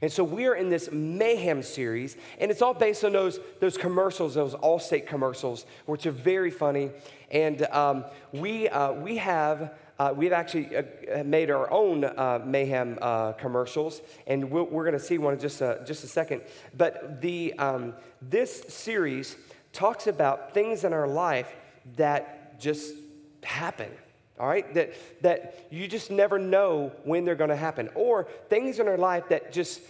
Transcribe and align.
And 0.00 0.12
so 0.12 0.22
we 0.22 0.46
are 0.46 0.54
in 0.54 0.68
this 0.68 0.90
mayhem 0.92 1.62
series, 1.62 2.16
and 2.38 2.50
it's 2.50 2.62
all 2.62 2.74
based 2.74 3.04
on 3.04 3.12
those, 3.12 3.40
those 3.60 3.76
commercials, 3.76 4.34
those 4.34 4.54
Allstate 4.54 5.06
commercials, 5.06 5.66
which 5.86 6.06
are 6.06 6.12
very 6.12 6.50
funny. 6.50 6.90
And 7.30 7.62
um, 7.64 8.04
we, 8.32 8.68
uh, 8.68 8.92
we 8.92 9.16
have 9.16 9.74
uh, 9.98 10.14
we've 10.14 10.32
actually 10.32 10.76
uh, 10.76 11.24
made 11.24 11.50
our 11.50 11.68
own 11.72 12.04
uh, 12.04 12.40
mayhem 12.44 12.98
uh, 13.02 13.32
commercials, 13.32 14.00
and 14.28 14.48
we 14.48 14.62
we 14.62 14.78
are 14.78 14.84
going 14.84 14.92
to 14.92 15.00
see 15.00 15.18
one 15.18 15.34
in 15.34 15.40
just 15.40 15.60
a, 15.60 15.82
just 15.84 16.04
a 16.04 16.06
second. 16.06 16.42
But 16.76 17.20
the, 17.20 17.54
um, 17.54 17.94
this 18.22 18.62
series 18.68 19.36
talks 19.72 20.06
about 20.06 20.54
things 20.54 20.84
in 20.84 20.92
our 20.92 21.08
life 21.08 21.52
that 21.96 22.60
just 22.60 22.94
happen 23.42 23.90
all 24.38 24.48
right? 24.48 24.72
That, 24.74 24.94
that 25.22 25.66
you 25.70 25.88
just 25.88 26.10
never 26.10 26.38
know 26.38 26.92
when 27.04 27.24
they're 27.24 27.34
going 27.34 27.50
to 27.50 27.56
happen. 27.56 27.90
Or 27.94 28.28
things 28.48 28.78
in 28.78 28.88
our 28.88 28.98
life 28.98 29.28
that 29.28 29.52
just 29.52 29.80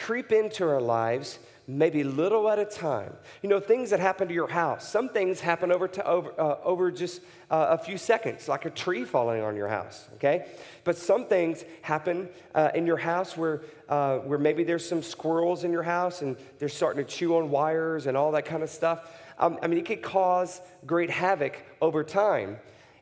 creep 0.00 0.32
into 0.32 0.68
our 0.68 0.80
lives 0.80 1.38
maybe 1.78 2.02
little 2.02 2.48
at 2.48 2.58
a 2.58 2.64
time. 2.64 3.12
You 3.42 3.48
know, 3.48 3.60
things 3.60 3.90
that 3.90 4.00
happen 4.00 4.28
to 4.28 4.34
your 4.34 4.48
house. 4.48 4.88
Some 4.88 5.08
things 5.08 5.40
happen 5.40 5.70
over, 5.70 5.86
to, 5.88 6.06
over, 6.06 6.32
uh, 6.38 6.56
over 6.64 6.90
just 6.90 7.22
uh, 7.50 7.68
a 7.70 7.78
few 7.78 7.96
seconds, 7.96 8.48
like 8.48 8.64
a 8.64 8.70
tree 8.70 9.04
falling 9.04 9.42
on 9.42 9.56
your 9.56 9.68
house, 9.68 10.08
okay? 10.14 10.46
But 10.84 10.96
some 10.96 11.26
things 11.26 11.64
happen 11.82 12.28
uh, 12.54 12.70
in 12.74 12.86
your 12.86 12.96
house 12.96 13.36
where, 13.36 13.62
uh, 13.88 14.18
where 14.18 14.38
maybe 14.38 14.64
there's 14.64 14.86
some 14.86 15.02
squirrels 15.02 15.64
in 15.64 15.70
your 15.70 15.82
house 15.82 16.22
and 16.22 16.36
they're 16.58 16.68
starting 16.68 17.04
to 17.04 17.10
chew 17.10 17.36
on 17.36 17.50
wires 17.50 18.06
and 18.06 18.16
all 18.16 18.32
that 18.32 18.44
kind 18.44 18.62
of 18.62 18.70
stuff. 18.70 19.08
Um, 19.38 19.58
I 19.62 19.68
mean, 19.68 19.78
it 19.78 19.86
could 19.86 20.02
cause 20.02 20.60
great 20.86 21.10
havoc 21.10 21.56
over 21.80 22.04
time. 22.04 22.58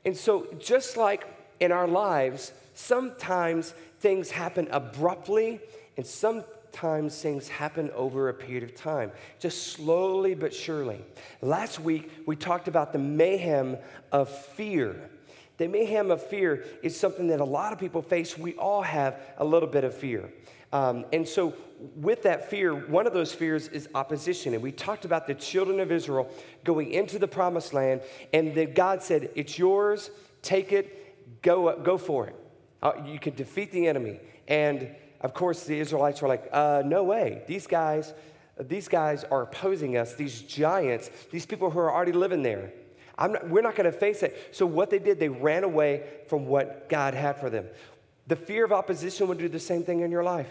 And 0.09 0.17
so, 0.17 0.47
just 0.59 0.97
like 0.97 1.27
in 1.61 1.71
our 1.71 1.87
lives, 1.87 2.53
sometimes 2.73 3.75
things 4.01 4.31
happen 4.31 4.67
abruptly, 4.71 5.61
and 5.99 6.07
sometimes 6.07 7.21
things 7.21 7.47
happen 7.47 7.91
over 7.91 8.31
a 8.31 8.33
period 8.33 8.63
of 8.63 8.75
time, 8.75 9.13
just 9.39 9.67
slowly 9.67 10.35
but 10.35 10.55
surely. 10.55 11.05
Last 11.43 11.79
week, 11.79 12.11
we 12.25 12.37
talked 12.37 12.69
about 12.69 12.95
the 12.95 12.99
mayhem 12.99 13.77
of 14.11 14.31
fear. 14.31 15.11
The 15.59 15.69
mayhem 15.69 16.11
of 16.11 16.23
fear 16.23 16.65
is 16.83 16.99
something 16.99 17.27
that 17.27 17.41
a 17.41 17.45
lot 17.45 17.75
of 17.75 17.79
people 17.79 18.01
face. 18.01 18.39
We 18.39 18.55
all 18.55 18.81
have 18.81 19.21
a 19.37 19.45
little 19.45 19.69
bit 19.69 19.85
of 19.85 19.93
fear. 19.95 20.31
Um, 20.73 21.07
and 21.13 21.27
so, 21.27 21.55
with 21.97 22.25
that 22.25 22.51
fear, 22.51 22.75
one 22.75 23.07
of 23.07 23.13
those 23.13 23.33
fears 23.33 23.69
is 23.69 23.89
opposition. 23.95 24.55
And 24.55 24.63
we 24.63 24.73
talked 24.73 25.05
about 25.05 25.27
the 25.27 25.35
children 25.35 25.81
of 25.81 25.93
Israel 25.93 26.31
going 26.65 26.93
into 26.93 27.19
the 27.19 27.29
promised 27.29 27.73
land, 27.73 28.03
and 28.33 28.55
then 28.55 28.75
God 28.75 29.03
said, 29.03 29.31
It's 29.35 29.59
yours, 29.59 30.11
take 30.43 30.73
it, 30.73 31.43
go, 31.43 31.79
go 31.81 31.97
for 31.97 32.27
it. 32.27 32.37
Uh, 32.83 32.93
you 33.07 33.19
can 33.19 33.35
defeat 33.35 33.73
the 33.73 33.87
enemy. 33.87 34.21
And 34.47 34.95
of 35.21 35.35
course, 35.35 35.65
the 35.65 35.79
Israelites 35.79 36.21
were 36.21 36.29
like, 36.29 36.49
uh, 36.53 36.83
No 36.85 37.05
way. 37.05 37.43
These 37.47 37.67
guys, 37.67 38.13
these 38.61 38.89
guys 38.89 39.25
are 39.25 39.43
opposing 39.43 39.97
us, 39.97 40.15
these 40.15 40.43
giants, 40.43 41.11
these 41.31 41.47
people 41.47 41.71
who 41.71 41.79
are 41.79 41.93
already 41.93 42.13
living 42.13 42.43
there. 42.43 42.73
Not, 43.19 43.49
we're 43.49 43.63
not 43.63 43.75
going 43.75 43.91
to 43.91 43.99
face 43.99 44.23
it. 44.23 44.51
So, 44.53 44.65
what 44.67 44.91
they 44.91 44.99
did, 44.99 45.19
they 45.19 45.29
ran 45.29 45.65
away 45.65 46.05
from 46.29 46.47
what 46.47 46.89
God 46.89 47.15
had 47.15 47.41
for 47.41 47.51
them. 47.51 47.67
The 48.29 48.37
fear 48.37 48.65
of 48.65 48.73
opposition 48.73 49.27
will 49.27 49.35
do 49.35 49.49
the 49.49 49.59
same 49.59 49.83
thing 49.83 50.01
in 50.01 50.11
your 50.11 50.23
life. 50.23 50.49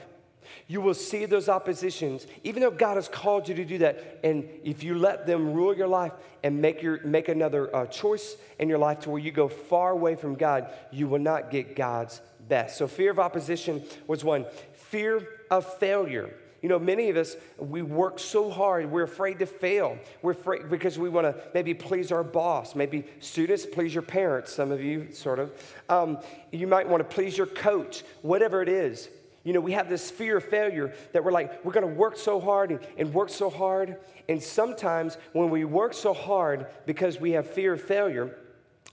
You 0.68 0.82
will 0.82 0.94
see 0.94 1.26
those 1.26 1.50
oppositions, 1.50 2.26
even 2.44 2.62
though 2.62 2.72
God 2.72 2.96
has 2.96 3.08
called 3.08 3.48
you 3.48 3.56
to 3.56 3.66
do 3.66 3.78
that. 3.80 4.20
And 4.24 4.50
if 4.64 4.84
you 4.84 4.98
let 4.98 5.28
them 5.28 5.54
rule 5.54 5.76
your 5.76 5.88
life 5.88 6.14
and 6.44 6.62
make, 6.62 6.82
your, 6.82 7.02
make 7.04 7.30
another 7.30 7.74
uh, 7.76 7.86
choice 7.86 8.36
in 8.60 8.68
your 8.68 8.78
life 8.78 9.02
to 9.02 9.10
where 9.10 9.20
you 9.20 9.32
go 9.32 9.48
far 9.48 9.92
away 9.92 10.16
from 10.16 10.36
God, 10.36 10.70
you 10.92 11.08
will 11.08 11.20
not 11.20 11.52
get 11.52 11.76
God's 11.76 12.22
best. 12.48 12.78
So, 12.78 12.88
fear 12.88 13.12
of 13.12 13.20
opposition 13.20 13.84
was 14.08 14.24
one. 14.24 14.46
Fear 14.74 15.28
of 15.52 15.66
failure. 15.78 16.34
You 16.62 16.70
know, 16.70 16.80
many 16.80 17.10
of 17.10 17.18
us, 17.18 17.36
we 17.58 17.82
work 17.82 18.20
so 18.20 18.50
hard, 18.50 18.90
we're 18.90 19.04
afraid 19.04 19.40
to 19.40 19.46
fail. 19.46 19.98
We're 20.22 20.32
afraid 20.32 20.70
because 20.70 20.98
we 20.98 21.10
want 21.10 21.28
to 21.28 21.44
maybe 21.54 21.74
please 21.74 22.12
our 22.12 22.24
boss. 22.24 22.76
Maybe 22.76 23.06
students, 23.20 23.66
please 23.66 23.94
your 23.94 24.02
parents, 24.02 24.54
some 24.54 24.72
of 24.72 24.82
you, 24.82 25.12
sort 25.12 25.40
of. 25.40 25.52
Um, 25.90 26.20
you 26.52 26.68
might 26.68 26.88
want 26.88 27.08
to 27.08 27.16
please 27.16 27.38
your 27.38 27.48
coach, 27.48 28.04
whatever 28.22 28.62
it 28.62 28.70
is. 28.70 29.10
You 29.44 29.54
know, 29.54 29.62
we 29.62 29.72
have 29.74 29.88
this 29.88 30.12
fear 30.12 30.38
of 30.38 30.44
failure 30.44 30.94
that 31.14 31.24
we're 31.24 31.32
like, 31.32 31.64
we're 31.64 31.72
going 31.72 31.88
to 31.88 31.94
work 31.94 32.18
so 32.18 32.40
hard 32.40 32.72
and, 32.72 32.80
and 32.98 33.14
work 33.14 33.30
so 33.30 33.50
hard. 33.50 33.98
And 34.28 34.44
sometimes 34.44 35.18
when 35.32 35.50
we 35.50 35.64
work 35.64 35.94
so 35.94 36.14
hard 36.14 36.68
because 36.86 37.20
we 37.20 37.32
have 37.32 37.50
fear 37.50 37.74
of 37.74 37.82
failure, 37.82 38.36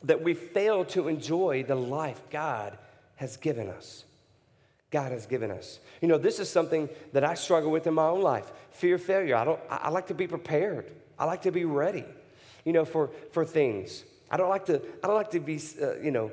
that 0.05 0.23
we 0.23 0.35
fail 0.35 0.85
to 0.85 1.09
enjoy 1.09 1.65
the 1.65 1.75
life 1.75 2.21
God 2.31 2.79
has 3.17 3.37
given 3.37 3.69
us. 3.69 4.05
God 4.94 5.10
has 5.10 5.27
given 5.27 5.50
us. 5.50 5.81
You 6.00 6.06
know, 6.06 6.19
this 6.19 6.38
is 6.38 6.49
something 6.49 6.88
that 7.12 7.25
I 7.25 7.34
struggle 7.34 7.72
with 7.72 7.88
in 7.88 7.94
my 7.94 8.06
own 8.06 8.22
life 8.22 8.53
fear 8.71 8.94
of 8.94 9.03
failure. 9.03 9.34
I, 9.34 9.44
don't, 9.44 9.59
I 9.69 9.88
like 9.88 10.06
to 10.06 10.15
be 10.15 10.28
prepared, 10.28 10.93
I 11.19 11.25
like 11.25 11.43
to 11.43 11.50
be 11.50 11.65
ready, 11.65 12.05
you 12.65 12.72
know, 12.72 12.84
for, 12.84 13.10
for 13.32 13.44
things. 13.44 14.05
I 14.31 14.37
don't 14.37 14.49
like 14.49 14.66
to, 14.66 14.81
I 15.03 15.09
don't 15.09 15.16
like 15.16 15.32
to 15.32 15.41
be, 15.41 15.60
uh, 15.82 15.97
you 15.97 16.12
know, 16.12 16.31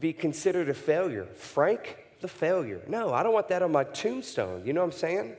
be 0.00 0.12
considered 0.12 0.68
a 0.68 0.74
failure. 0.74 1.26
Frank, 1.36 1.98
the 2.20 2.26
failure. 2.26 2.80
No, 2.88 3.14
I 3.14 3.22
don't 3.22 3.32
want 3.32 3.46
that 3.48 3.62
on 3.62 3.70
my 3.70 3.84
tombstone. 3.84 4.66
You 4.66 4.72
know 4.72 4.80
what 4.80 4.92
I'm 4.92 4.98
saying? 4.98 5.36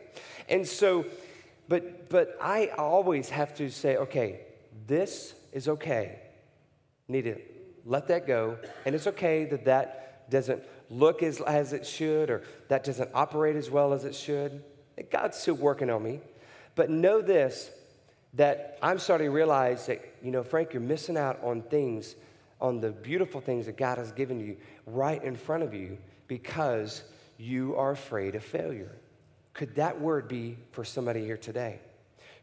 And 0.48 0.66
so, 0.66 1.06
but, 1.68 2.08
but 2.08 2.38
I 2.42 2.68
always 2.78 3.30
have 3.32 3.54
to 3.56 3.70
say, 3.70 3.98
okay, 3.98 4.40
this 4.88 5.36
is 5.52 5.68
okay. 5.68 6.20
Need 7.10 7.24
to 7.24 7.36
let 7.86 8.08
that 8.08 8.26
go. 8.26 8.58
And 8.86 8.96
it's 8.96 9.08
okay 9.08 9.44
that 9.44 9.66
that 9.66 10.30
doesn't 10.30 10.64
look 10.92 11.24
as, 11.24 11.40
as 11.42 11.74
it 11.74 11.86
should 11.88 12.30
or 12.30 12.44
that 12.68 12.84
doesn't 12.84 13.10
operate 13.14 13.56
as 13.56 13.72
well 13.72 13.94
as 13.94 14.06
it 14.06 14.14
should. 14.14 14.62
God's 15.10 15.38
still 15.38 15.56
working 15.56 15.90
on 15.90 16.04
me. 16.04 16.20
But 16.76 16.90
know 16.90 17.22
this 17.22 17.72
that 18.34 18.78
I'm 18.82 19.00
starting 19.00 19.28
to 19.28 19.32
realize 19.32 19.88
that, 19.88 20.02
you 20.24 20.32
know, 20.32 20.44
Frank, 20.44 20.74
you're 20.74 20.82
missing 20.82 21.18
out 21.18 21.40
on 21.44 21.64
things, 21.64 22.16
on 22.62 22.80
the 22.80 22.92
beautiful 22.92 23.42
things 23.42 23.66
that 23.66 23.78
God 23.78 23.98
has 23.98 24.12
given 24.12 24.40
you 24.40 24.58
right 24.86 25.22
in 25.22 25.36
front 25.36 25.64
of 25.64 25.74
you 25.74 25.98
because 26.28 27.04
you 27.38 27.76
are 27.76 27.92
afraid 27.92 28.36
of 28.36 28.44
failure. 28.44 28.92
Could 29.54 29.76
that 29.76 30.00
word 30.00 30.28
be 30.28 30.58
for 30.72 30.86
somebody 30.86 31.26
here 31.26 31.38
today? 31.38 31.80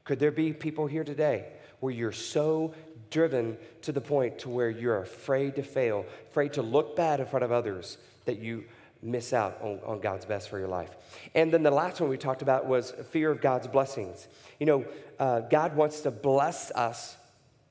Could 0.05 0.19
there 0.19 0.31
be 0.31 0.53
people 0.53 0.87
here 0.87 1.05
today 1.05 1.47
where 1.81 1.93
you're 1.93 2.13
so 2.13 2.75
driven 3.11 3.57
to 3.83 3.93
the 3.93 4.01
point 4.01 4.41
to 4.41 4.51
where 4.51 4.69
you're 4.69 5.01
afraid 5.01 5.57
to 5.57 5.63
fail, 5.63 6.05
afraid 6.31 6.53
to 6.55 6.63
look 6.63 6.97
bad 6.97 7.21
in 7.21 7.27
front 7.27 7.45
of 7.45 7.53
others, 7.53 7.97
that 8.29 8.39
you 8.39 8.65
miss 9.03 9.33
out 9.33 9.59
on, 9.63 9.81
on 9.85 10.01
God's 10.01 10.25
best 10.25 10.49
for 10.49 10.59
your 10.59 10.69
life. 10.69 10.95
And 11.35 11.53
then 11.53 11.63
the 11.63 11.71
last 11.71 12.01
one 12.01 12.11
we 12.11 12.19
talked 12.19 12.43
about 12.43 12.67
was 12.67 12.93
fear 13.11 13.31
of 13.31 13.41
God's 13.41 13.67
blessings. 13.67 14.29
You 14.61 14.67
know, 14.67 14.85
uh, 15.19 15.41
God 15.41 15.75
wants 15.75 16.03
to 16.03 16.11
bless 16.11 16.71
us. 16.73 17.17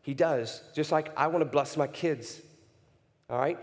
He 0.01 0.13
does, 0.13 0.62
just 0.73 0.91
like 0.91 1.12
I 1.16 1.28
want 1.28 1.41
to 1.41 1.50
bless 1.50 1.78
my 1.78 1.88
kids. 1.88 2.41
All 3.29 3.38
right? 3.38 3.59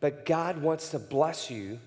But 0.00 0.26
God 0.26 0.58
wants 0.58 0.90
to 0.90 0.98
bless 0.98 1.50
you, 1.50 1.78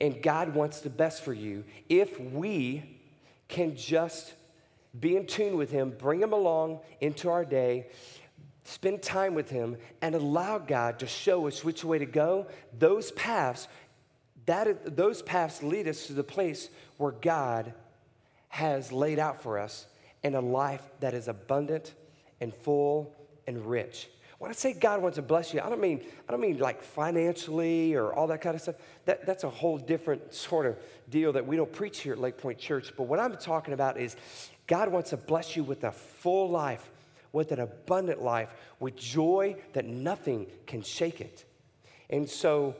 and 0.00 0.20
God 0.22 0.54
wants 0.54 0.80
the 0.80 0.90
best 0.90 1.24
for 1.24 1.32
you 1.32 1.64
if 1.88 2.20
we 2.20 2.98
can 3.48 3.76
just 3.76 4.34
be 4.98 5.16
in 5.16 5.26
tune 5.26 5.56
with 5.56 5.70
Him, 5.70 5.94
bring 5.96 6.20
Him 6.20 6.32
along 6.32 6.80
into 7.00 7.30
our 7.30 7.44
day, 7.44 7.86
spend 8.64 9.02
time 9.02 9.34
with 9.34 9.50
Him, 9.50 9.76
and 10.02 10.14
allow 10.14 10.58
God 10.58 10.98
to 11.00 11.06
show 11.06 11.46
us 11.46 11.64
which 11.64 11.84
way 11.84 11.98
to 11.98 12.06
go. 12.06 12.46
Those 12.78 13.10
paths, 13.12 13.68
that, 14.46 14.96
those 14.96 15.22
paths 15.22 15.62
lead 15.62 15.88
us 15.88 16.06
to 16.06 16.12
the 16.12 16.24
place 16.24 16.70
where 16.96 17.12
God 17.12 17.72
has 18.48 18.92
laid 18.92 19.18
out 19.18 19.42
for 19.42 19.58
us 19.58 19.86
in 20.22 20.34
a 20.34 20.40
life 20.40 20.82
that 21.00 21.14
is 21.14 21.28
abundant 21.28 21.94
and 22.40 22.54
full 22.54 23.14
and 23.46 23.64
rich. 23.64 24.08
When 24.38 24.50
I 24.50 24.54
say 24.54 24.72
God 24.72 25.02
wants 25.02 25.16
to 25.16 25.22
bless 25.22 25.52
you, 25.52 25.60
I 25.60 25.68
don't 25.68 25.82
mean, 25.82 26.00
I 26.26 26.32
don't 26.32 26.40
mean 26.40 26.58
like 26.58 26.82
financially 26.82 27.94
or 27.94 28.14
all 28.14 28.26
that 28.28 28.40
kind 28.40 28.54
of 28.54 28.62
stuff. 28.62 28.76
That, 29.04 29.26
that's 29.26 29.44
a 29.44 29.50
whole 29.50 29.76
different 29.76 30.32
sort 30.32 30.64
of 30.64 30.78
deal 31.10 31.32
that 31.34 31.46
we 31.46 31.56
don't 31.56 31.70
preach 31.70 32.00
here 32.00 32.14
at 32.14 32.18
Lake 32.18 32.38
Point 32.38 32.58
Church. 32.58 32.90
But 32.96 33.02
what 33.02 33.20
I'm 33.20 33.36
talking 33.36 33.74
about 33.74 33.98
is 33.98 34.16
God 34.66 34.88
wants 34.90 35.10
to 35.10 35.18
bless 35.18 35.56
you 35.56 35.62
with 35.62 35.84
a 35.84 35.92
full 35.92 36.48
life, 36.48 36.90
with 37.32 37.52
an 37.52 37.60
abundant 37.60 38.22
life, 38.22 38.52
with 38.78 38.96
joy 38.96 39.56
that 39.72 39.84
nothing 39.84 40.46
can 40.66 40.82
shake 40.82 41.20
it. 41.20 41.44
And 42.08 42.28
so 42.28 42.74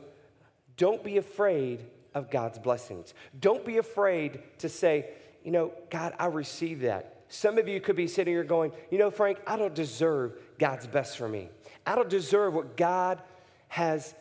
don't 0.76 1.04
be 1.04 1.18
afraid 1.18 1.84
of 2.14 2.30
God's 2.30 2.58
blessings. 2.58 3.14
Don't 3.38 3.64
be 3.64 3.78
afraid 3.78 4.42
to 4.58 4.68
say, 4.68 5.10
you 5.44 5.52
know, 5.52 5.72
God, 5.90 6.14
I 6.18 6.26
receive 6.26 6.80
that. 6.80 7.24
Some 7.28 7.58
of 7.58 7.68
you 7.68 7.80
could 7.80 7.96
be 7.96 8.08
sitting 8.08 8.34
here 8.34 8.44
going, 8.44 8.72
you 8.90 8.98
know, 8.98 9.10
Frank, 9.10 9.38
I 9.46 9.56
don't 9.56 9.74
deserve 9.74 10.32
God's 10.58 10.86
best 10.86 11.16
for 11.16 11.28
me. 11.28 11.48
I 11.86 11.94
don't 11.94 12.08
deserve 12.08 12.54
what 12.54 12.76
God 12.76 13.22
has, 13.68 14.14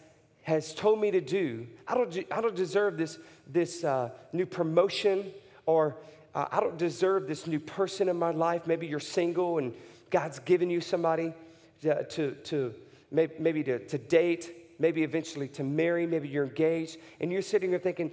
has 0.44 0.74
told 0.76 1.02
me 1.02 1.10
to 1.12 1.22
do. 1.22 1.66
I 1.88 1.96
don't, 1.96 2.16
I 2.32 2.40
don't 2.40 2.56
deserve 2.56 2.98
this, 2.98 3.18
this 3.48 3.84
uh, 3.84 4.12
new 4.32 4.46
promotion 4.46 5.32
or 5.66 5.96
uh, 6.36 6.46
I 6.52 6.60
don't 6.60 6.78
deserve 6.78 7.28
this 7.28 7.48
new 7.48 7.60
person 7.60 8.10
in 8.10 8.18
my 8.18 8.32
life. 8.32 8.68
Maybe 8.68 8.86
you're 8.86 9.00
single 9.00 9.58
and 9.58 9.74
God's 10.10 10.40
given 10.40 10.70
you 10.70 10.82
somebody 10.82 11.34
to, 11.82 12.04
to, 12.04 12.32
to 12.32 12.74
maybe 13.12 13.64
to, 13.64 13.80
to 13.80 13.98
date, 13.98 14.76
maybe 14.80 15.04
eventually 15.04 15.48
to 15.50 15.64
marry, 15.64 16.06
maybe 16.06 16.28
you're 16.28 16.46
engaged, 16.46 16.98
and 17.20 17.32
you're 17.32 17.42
sitting 17.42 17.72
there 17.72 17.80
thinking, 17.80 18.12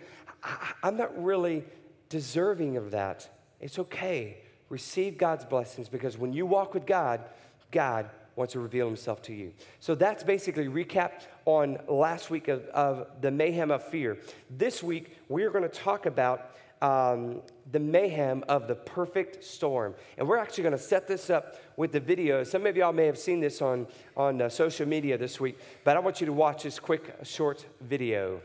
I'm 0.82 0.96
not 0.96 1.22
really 1.22 1.64
deserving 2.08 2.76
of 2.76 2.90
that. 2.92 3.28
It's 3.60 3.78
okay. 3.78 4.38
Receive 4.68 5.16
God's 5.18 5.44
blessings 5.44 5.88
because 5.88 6.18
when 6.18 6.32
you 6.32 6.46
walk 6.46 6.74
with 6.74 6.86
God, 6.86 7.22
God 7.70 8.10
wants 8.36 8.52
to 8.52 8.60
reveal 8.60 8.86
himself 8.86 9.22
to 9.22 9.32
you. 9.32 9.52
So 9.80 9.94
that's 9.94 10.22
basically 10.22 10.66
recap 10.66 11.22
on 11.46 11.78
last 11.88 12.30
week 12.30 12.48
of, 12.48 12.66
of 12.66 13.06
the 13.22 13.30
mayhem 13.30 13.70
of 13.70 13.82
fear. 13.82 14.18
This 14.50 14.82
week, 14.82 15.16
we're 15.28 15.50
going 15.50 15.62
to 15.62 15.70
talk 15.70 16.06
about 16.06 16.50
um, 16.82 17.40
the 17.72 17.78
mayhem 17.78 18.44
of 18.48 18.68
the 18.68 18.74
perfect 18.74 19.42
storm. 19.42 19.94
And 20.18 20.28
we're 20.28 20.38
actually 20.38 20.62
going 20.62 20.76
to 20.76 20.82
set 20.82 21.08
this 21.08 21.30
up 21.30 21.56
with 21.76 21.92
the 21.92 22.00
video. 22.00 22.44
Some 22.44 22.66
of 22.66 22.76
y'all 22.76 22.92
may 22.92 23.06
have 23.06 23.18
seen 23.18 23.40
this 23.40 23.60
on, 23.60 23.86
on 24.16 24.40
uh, 24.42 24.48
social 24.48 24.86
media 24.86 25.18
this 25.18 25.40
week, 25.40 25.58
but 25.84 25.96
I 25.96 26.00
want 26.00 26.20
you 26.20 26.26
to 26.26 26.32
watch 26.32 26.62
this 26.62 26.78
quick, 26.78 27.14
short 27.24 27.66
video. 27.80 28.40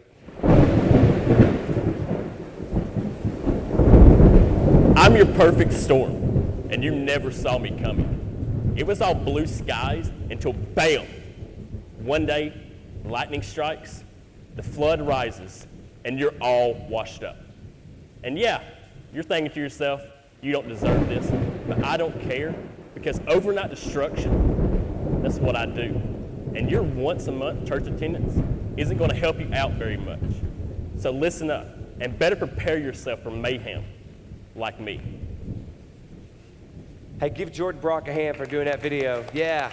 I'm 4.95 5.15
your 5.15 5.25
perfect 5.25 5.73
storm, 5.73 6.67
and 6.69 6.83
you 6.83 6.91
never 6.91 7.31
saw 7.31 7.57
me 7.57 7.71
coming. 7.81 8.73
It 8.77 8.87
was 8.87 9.01
all 9.01 9.13
blue 9.15 9.47
skies 9.47 10.11
until 10.29 10.53
bam! 10.53 11.05
One 11.99 12.25
day, 12.25 12.53
lightning 13.03 13.41
strikes, 13.41 14.03
the 14.55 14.63
flood 14.63 15.01
rises, 15.01 15.67
and 16.05 16.17
you're 16.17 16.33
all 16.41 16.73
washed 16.89 17.23
up. 17.23 17.37
And 18.23 18.37
yeah, 18.37 18.61
you're 19.13 19.23
thinking 19.23 19.51
to 19.53 19.59
yourself, 19.59 20.01
you 20.41 20.51
don't 20.51 20.67
deserve 20.67 21.07
this, 21.07 21.29
but 21.67 21.83
I 21.83 21.97
don't 21.97 22.19
care 22.21 22.55
because 22.93 23.19
overnight 23.27 23.69
destruction, 23.69 25.21
that's 25.21 25.37
what 25.37 25.55
I 25.55 25.65
do. 25.65 26.01
And 26.55 26.69
your 26.69 26.83
once 26.83 27.27
a 27.27 27.31
month 27.31 27.67
church 27.67 27.87
attendance 27.87 28.41
isn't 28.77 28.97
going 28.97 29.09
to 29.09 29.15
help 29.15 29.39
you 29.39 29.49
out 29.53 29.73
very 29.73 29.97
much. 29.97 30.19
So 30.97 31.11
listen 31.11 31.49
up 31.49 31.67
and 31.99 32.17
better 32.17 32.35
prepare 32.35 32.77
yourself 32.77 33.21
for 33.23 33.31
mayhem 33.31 33.83
like 34.55 34.79
me. 34.79 35.01
Hey, 37.19 37.29
give 37.29 37.51
Jordan 37.51 37.79
Brock 37.79 38.07
a 38.07 38.13
hand 38.13 38.37
for 38.37 38.45
doing 38.45 38.65
that 38.65 38.81
video. 38.81 39.23
Yeah. 39.33 39.71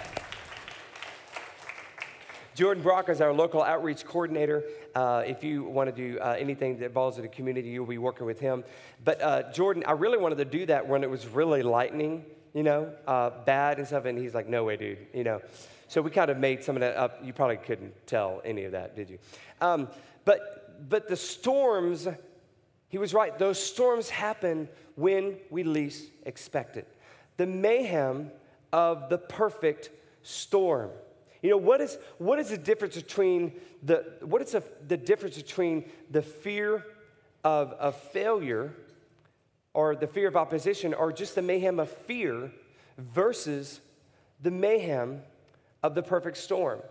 Jordan 2.59 2.83
Brock 2.83 3.07
is 3.07 3.21
our 3.21 3.31
local 3.31 3.63
outreach 3.63 4.03
coordinator. 4.03 4.65
Uh, 4.93 5.23
if 5.25 5.45
you 5.45 5.63
want 5.63 5.95
to 5.95 5.95
do 5.95 6.19
uh, 6.19 6.35
anything 6.37 6.77
that 6.79 6.87
involves 6.87 7.15
the 7.15 7.25
community, 7.29 7.69
you'll 7.69 7.85
be 7.85 7.97
working 7.97 8.25
with 8.25 8.41
him. 8.41 8.65
But 9.05 9.21
uh, 9.21 9.49
Jordan, 9.53 9.85
I 9.87 9.93
really 9.93 10.17
wanted 10.17 10.39
to 10.39 10.43
do 10.43 10.65
that 10.65 10.85
when 10.85 11.01
it 11.01 11.09
was 11.09 11.25
really 11.25 11.63
lightning, 11.63 12.25
you 12.53 12.63
know, 12.63 12.91
uh, 13.07 13.29
bad 13.45 13.77
and 13.77 13.87
stuff. 13.87 14.03
And 14.03 14.19
he's 14.19 14.33
like, 14.33 14.49
no 14.49 14.65
way, 14.65 14.75
dude, 14.75 14.97
you 15.13 15.23
know. 15.23 15.41
So 15.87 16.01
we 16.01 16.11
kind 16.11 16.29
of 16.29 16.35
made 16.35 16.61
some 16.61 16.75
of 16.75 16.81
that 16.81 16.97
up. 16.97 17.21
You 17.23 17.31
probably 17.31 17.55
couldn't 17.55 17.93
tell 18.05 18.41
any 18.43 18.65
of 18.65 18.73
that, 18.73 18.93
did 18.93 19.09
you? 19.09 19.19
Um, 19.61 19.87
but, 20.25 20.89
but 20.89 21.07
the 21.07 21.15
storms, 21.15 22.09
he 22.89 22.97
was 22.97 23.13
right. 23.13 23.39
Those 23.39 23.57
storms 23.57 24.09
happen 24.09 24.67
when 24.95 25.37
we 25.49 25.63
least 25.63 26.09
expect 26.25 26.75
it 26.75 26.93
the 27.37 27.47
mayhem 27.47 28.31
of 28.73 29.07
the 29.07 29.17
perfect 29.17 29.91
storm. 30.23 30.89
You 31.41 31.51
know, 31.51 31.57
what 31.57 31.81
is, 31.81 31.97
what 32.17 32.39
is 32.39 32.49
the 32.49 32.57
difference 32.57 32.95
between 32.95 33.53
the, 33.83 34.05
what 34.21 34.41
is 34.41 34.51
the, 34.51 34.63
the 34.87 34.97
difference 34.97 35.37
between 35.37 35.89
the 36.11 36.21
fear 36.21 36.85
of, 37.43 37.73
of 37.73 37.95
failure 37.95 38.73
or 39.73 39.95
the 39.95 40.07
fear 40.07 40.27
of 40.27 40.35
opposition 40.35 40.93
or 40.93 41.11
just 41.11 41.35
the 41.35 41.41
mayhem 41.41 41.79
of 41.79 41.89
fear 41.89 42.51
versus 42.97 43.79
the 44.41 44.51
mayhem 44.51 45.21
of 45.81 45.95
the 45.95 46.03
perfect 46.03 46.37
storm? 46.37 46.81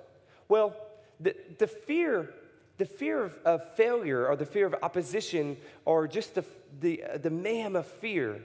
Well, 0.49 0.75
the, 1.21 1.37
the 1.59 1.67
fear, 1.67 2.33
the 2.79 2.87
fear 2.87 3.25
of, 3.25 3.39
of 3.45 3.75
failure 3.75 4.27
or 4.27 4.37
the 4.37 4.47
fear 4.47 4.67
of 4.67 4.75
opposition 4.83 5.59
or 5.85 6.09
just 6.09 6.35
the, 6.35 6.45
the, 6.81 7.03
the 7.21 7.31
mayhem 7.31 7.77
of 7.77 7.87
fear 7.87 8.41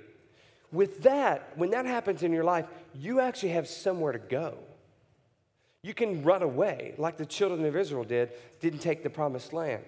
with 0.73 1.03
that, 1.03 1.53
when 1.55 1.69
that 1.69 1.85
happens 1.85 2.23
in 2.23 2.33
your 2.33 2.43
life, 2.43 2.65
you 2.95 3.19
actually 3.19 3.49
have 3.49 3.67
somewhere 3.67 4.11
to 4.11 4.19
go. 4.19 4.57
You 5.83 5.93
can 5.93 6.23
run 6.23 6.41
away 6.41 6.95
like 6.97 7.17
the 7.17 7.25
children 7.25 7.63
of 7.65 7.75
Israel 7.75 8.05
did, 8.05 8.31
didn't 8.61 8.79
take 8.79 9.03
the 9.03 9.09
promised 9.09 9.53
land. 9.53 9.83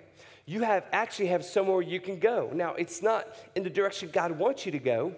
You 0.45 0.61
have 0.61 0.83
actually 0.91 1.27
have 1.27 1.43
somewhere 1.43 1.81
you 1.81 1.99
can 1.99 2.19
go. 2.19 2.51
Now, 2.53 2.75
it's 2.75 3.01
not 3.01 3.27
in 3.55 3.63
the 3.63 3.69
direction 3.69 4.09
God 4.11 4.31
wants 4.33 4.65
you 4.65 4.71
to 4.73 4.79
go. 4.79 5.15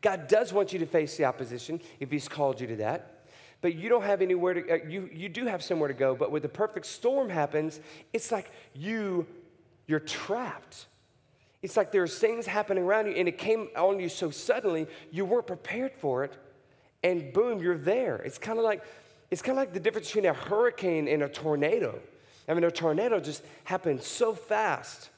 God 0.00 0.26
does 0.26 0.52
want 0.52 0.72
you 0.72 0.78
to 0.80 0.86
face 0.86 1.16
the 1.16 1.26
opposition 1.26 1.80
if 2.00 2.10
He's 2.10 2.26
called 2.26 2.60
you 2.60 2.66
to 2.68 2.76
that. 2.76 3.26
But 3.60 3.76
you 3.76 3.88
don't 3.88 4.02
have 4.02 4.20
anywhere 4.20 4.54
to, 4.54 4.72
uh, 4.72 4.88
you, 4.88 5.08
you 5.12 5.28
do 5.28 5.46
have 5.46 5.62
somewhere 5.62 5.88
to 5.88 5.94
go. 5.94 6.14
But 6.14 6.30
when 6.30 6.42
the 6.42 6.48
perfect 6.48 6.86
storm 6.86 7.28
happens, 7.28 7.80
it's 8.12 8.32
like 8.32 8.50
you, 8.74 9.26
you're 9.86 10.00
trapped. 10.00 10.86
It's 11.62 11.76
like 11.76 11.92
there's 11.92 12.18
things 12.18 12.46
happening 12.46 12.84
around 12.84 13.06
you 13.06 13.12
and 13.12 13.26
it 13.26 13.38
came 13.38 13.68
on 13.76 14.00
you 14.00 14.10
so 14.10 14.30
suddenly, 14.30 14.86
you 15.10 15.24
weren't 15.24 15.46
prepared 15.46 15.92
for 15.94 16.24
it, 16.24 16.36
and 17.02 17.32
boom, 17.32 17.60
you're 17.60 17.78
there. 17.78 18.16
It's 18.16 18.38
kind 18.38 18.58
of 18.58 18.64
like 18.64 18.82
it's 19.34 19.42
kind 19.42 19.58
of 19.58 19.62
like 19.62 19.72
the 19.72 19.80
difference 19.80 20.06
between 20.06 20.26
a 20.26 20.32
hurricane 20.32 21.08
and 21.08 21.24
a 21.24 21.28
tornado. 21.28 21.98
I 22.48 22.54
mean, 22.54 22.62
a 22.62 22.70
tornado 22.70 23.18
just 23.18 23.42
happens 23.64 24.06
so 24.06 24.32
fast. 24.32 25.10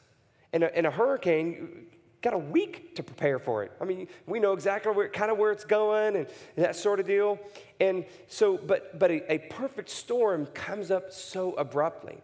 And 0.55 0.65
a, 0.65 0.75
and 0.75 0.87
a 0.87 0.91
hurricane, 0.91 1.85
got 2.23 2.33
a 2.33 2.39
week 2.39 2.95
to 2.95 3.03
prepare 3.03 3.39
for 3.39 3.63
it. 3.63 3.73
I 3.79 3.85
mean, 3.85 4.09
we 4.25 4.41
know 4.41 4.55
exactly 4.55 4.91
where, 4.91 5.11
kind 5.11 5.31
of 5.31 5.37
where 5.37 5.53
it's 5.53 5.67
going 5.67 6.17
and, 6.17 6.27
and 6.57 6.65
that 6.65 6.77
sort 6.77 6.99
of 6.99 7.07
deal. 7.07 7.39
And 7.79 8.07
so, 8.27 8.57
but, 8.57 8.99
but 8.99 9.11
a, 9.11 9.35
a 9.35 9.39
perfect 9.51 9.91
storm 9.91 10.47
comes 10.47 10.91
up 10.91 11.13
so 11.13 11.53
abruptly 11.53 12.17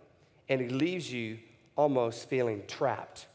and 0.48 0.62
it 0.62 0.72
leaves 0.72 1.12
you 1.12 1.40
almost 1.76 2.26
feeling 2.26 2.62
trapped. 2.68 3.26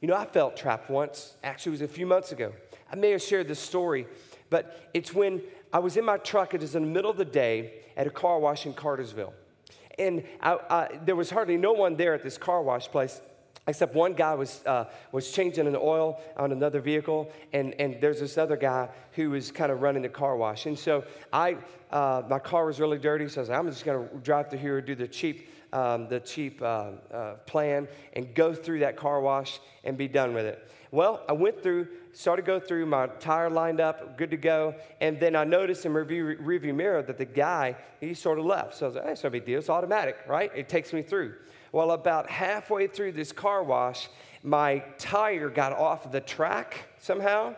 You 0.00 0.08
know, 0.08 0.16
I 0.16 0.24
felt 0.24 0.56
trapped 0.56 0.88
once. 0.88 1.36
Actually, 1.44 1.72
it 1.72 1.82
was 1.82 1.82
a 1.82 1.88
few 1.88 2.06
months 2.06 2.32
ago. 2.32 2.54
I 2.90 2.96
may 2.96 3.10
have 3.10 3.20
shared 3.20 3.46
this 3.46 3.60
story, 3.60 4.06
but 4.48 4.88
it's 4.94 5.12
when 5.12 5.42
I 5.70 5.80
was 5.80 5.96
in 5.96 6.04
my 6.06 6.16
truck. 6.16 6.54
It 6.54 6.62
was 6.62 6.74
in 6.74 6.82
the 6.82 6.88
middle 6.88 7.10
of 7.10 7.18
the 7.18 7.24
day 7.24 7.74
at 8.00 8.06
a 8.06 8.10
car 8.10 8.38
wash 8.38 8.64
in 8.64 8.72
Cartersville. 8.72 9.34
And 9.98 10.24
I, 10.40 10.58
I, 10.70 10.98
there 11.04 11.16
was 11.16 11.28
hardly 11.28 11.58
no 11.58 11.72
one 11.72 11.96
there 11.96 12.14
at 12.14 12.22
this 12.22 12.38
car 12.38 12.62
wash 12.62 12.88
place 12.88 13.20
except 13.68 13.94
one 13.94 14.14
guy 14.14 14.34
was, 14.34 14.62
uh, 14.64 14.86
was 15.12 15.30
changing 15.30 15.66
an 15.66 15.76
oil 15.76 16.18
on 16.38 16.50
another 16.50 16.80
vehicle, 16.80 17.30
and, 17.52 17.78
and 17.78 18.00
there's 18.00 18.18
this 18.18 18.38
other 18.38 18.56
guy 18.56 18.88
who 19.12 19.30
was 19.30 19.52
kind 19.52 19.70
of 19.70 19.82
running 19.82 20.02
the 20.02 20.08
car 20.08 20.34
wash. 20.34 20.64
And 20.64 20.78
so 20.78 21.04
I, 21.30 21.58
uh, 21.92 22.22
my 22.28 22.38
car 22.38 22.64
was 22.64 22.80
really 22.80 22.98
dirty, 22.98 23.28
so 23.28 23.38
I 23.38 23.42
was 23.42 23.48
like, 23.50 23.58
I'm 23.58 23.68
just 23.68 23.84
going 23.84 24.08
to 24.08 24.16
drive 24.16 24.48
through 24.48 24.60
here 24.60 24.78
and 24.78 24.86
do 24.86 24.94
the 24.94 25.06
cheap 25.06 25.50
um, 25.72 26.08
the 26.08 26.20
cheap 26.20 26.60
uh, 26.62 26.90
uh, 27.12 27.34
plan 27.46 27.88
and 28.14 28.34
go 28.34 28.52
through 28.54 28.80
that 28.80 28.96
car 28.96 29.20
wash 29.20 29.60
and 29.84 29.96
be 29.96 30.08
done 30.08 30.34
with 30.34 30.46
it. 30.46 30.70
Well, 30.92 31.22
I 31.28 31.32
went 31.32 31.62
through, 31.62 31.86
started 32.12 32.42
to 32.42 32.46
go 32.46 32.58
through, 32.58 32.86
my 32.86 33.06
tire 33.06 33.48
lined 33.48 33.80
up, 33.80 34.18
good 34.18 34.30
to 34.32 34.36
go, 34.36 34.74
and 35.00 35.20
then 35.20 35.36
I 35.36 35.44
noticed 35.44 35.86
in 35.86 35.92
review, 35.92 36.36
review 36.40 36.74
mirror 36.74 37.02
that 37.02 37.16
the 37.16 37.24
guy, 37.24 37.76
he 38.00 38.12
sort 38.12 38.40
of 38.40 38.44
left. 38.44 38.76
So 38.76 38.86
I 38.86 38.88
was 38.88 38.96
like, 38.96 39.04
hey, 39.04 39.12
it's 39.12 39.22
no 39.22 39.30
big 39.30 39.44
deal, 39.44 39.60
it's 39.60 39.70
automatic, 39.70 40.16
right? 40.26 40.50
It 40.54 40.68
takes 40.68 40.92
me 40.92 41.02
through. 41.02 41.34
Well, 41.70 41.92
about 41.92 42.28
halfway 42.28 42.88
through 42.88 43.12
this 43.12 43.30
car 43.30 43.62
wash, 43.62 44.08
my 44.42 44.82
tire 44.98 45.48
got 45.48 45.72
off 45.72 46.10
the 46.10 46.20
track 46.20 46.88
somehow, 46.98 47.54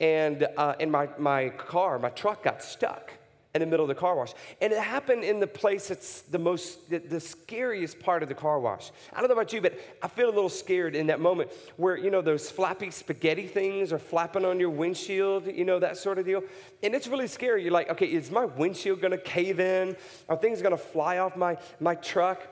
and, 0.00 0.48
uh, 0.56 0.74
and 0.80 0.90
my, 0.90 1.08
my 1.18 1.50
car, 1.50 2.00
my 2.00 2.08
truck 2.10 2.42
got 2.42 2.60
stuck 2.60 3.12
in 3.54 3.60
the 3.60 3.66
middle 3.66 3.84
of 3.84 3.88
the 3.88 3.94
car 3.94 4.16
wash. 4.16 4.34
And 4.60 4.72
it 4.72 4.80
happened 4.80 5.22
in 5.22 5.38
the 5.38 5.46
place 5.46 5.86
that's 5.86 6.22
the 6.22 6.40
most, 6.40 6.90
the, 6.90 6.98
the, 6.98 7.20
scariest 7.20 8.00
part 8.00 8.24
of 8.24 8.28
the 8.28 8.34
car 8.34 8.58
wash. 8.58 8.90
I 9.12 9.20
don't 9.20 9.28
know 9.28 9.34
about 9.34 9.52
you, 9.52 9.60
but 9.60 9.78
I 10.02 10.08
feel 10.08 10.26
a 10.26 10.34
little 10.34 10.48
scared 10.48 10.96
in 10.96 11.06
that 11.06 11.20
moment 11.20 11.52
where, 11.76 11.96
you 11.96 12.10
know, 12.10 12.20
those 12.20 12.50
flappy 12.50 12.90
spaghetti 12.90 13.46
things 13.46 13.92
are 13.92 13.98
flapping 13.98 14.44
on 14.44 14.58
your 14.58 14.70
windshield, 14.70 15.46
you 15.46 15.64
know, 15.64 15.78
that 15.78 15.96
sort 15.96 16.18
of 16.18 16.26
deal. 16.26 16.42
And 16.82 16.96
it's 16.96 17.06
really 17.06 17.28
scary. 17.28 17.62
You're 17.62 17.70
like, 17.70 17.90
okay, 17.90 18.06
is 18.06 18.28
my 18.28 18.44
windshield 18.44 19.00
gonna 19.00 19.18
cave 19.18 19.60
in? 19.60 19.96
Are 20.28 20.36
things 20.36 20.60
gonna 20.60 20.76
fly 20.76 21.18
off 21.18 21.36
my, 21.36 21.56
my 21.78 21.94
truck? 21.94 22.42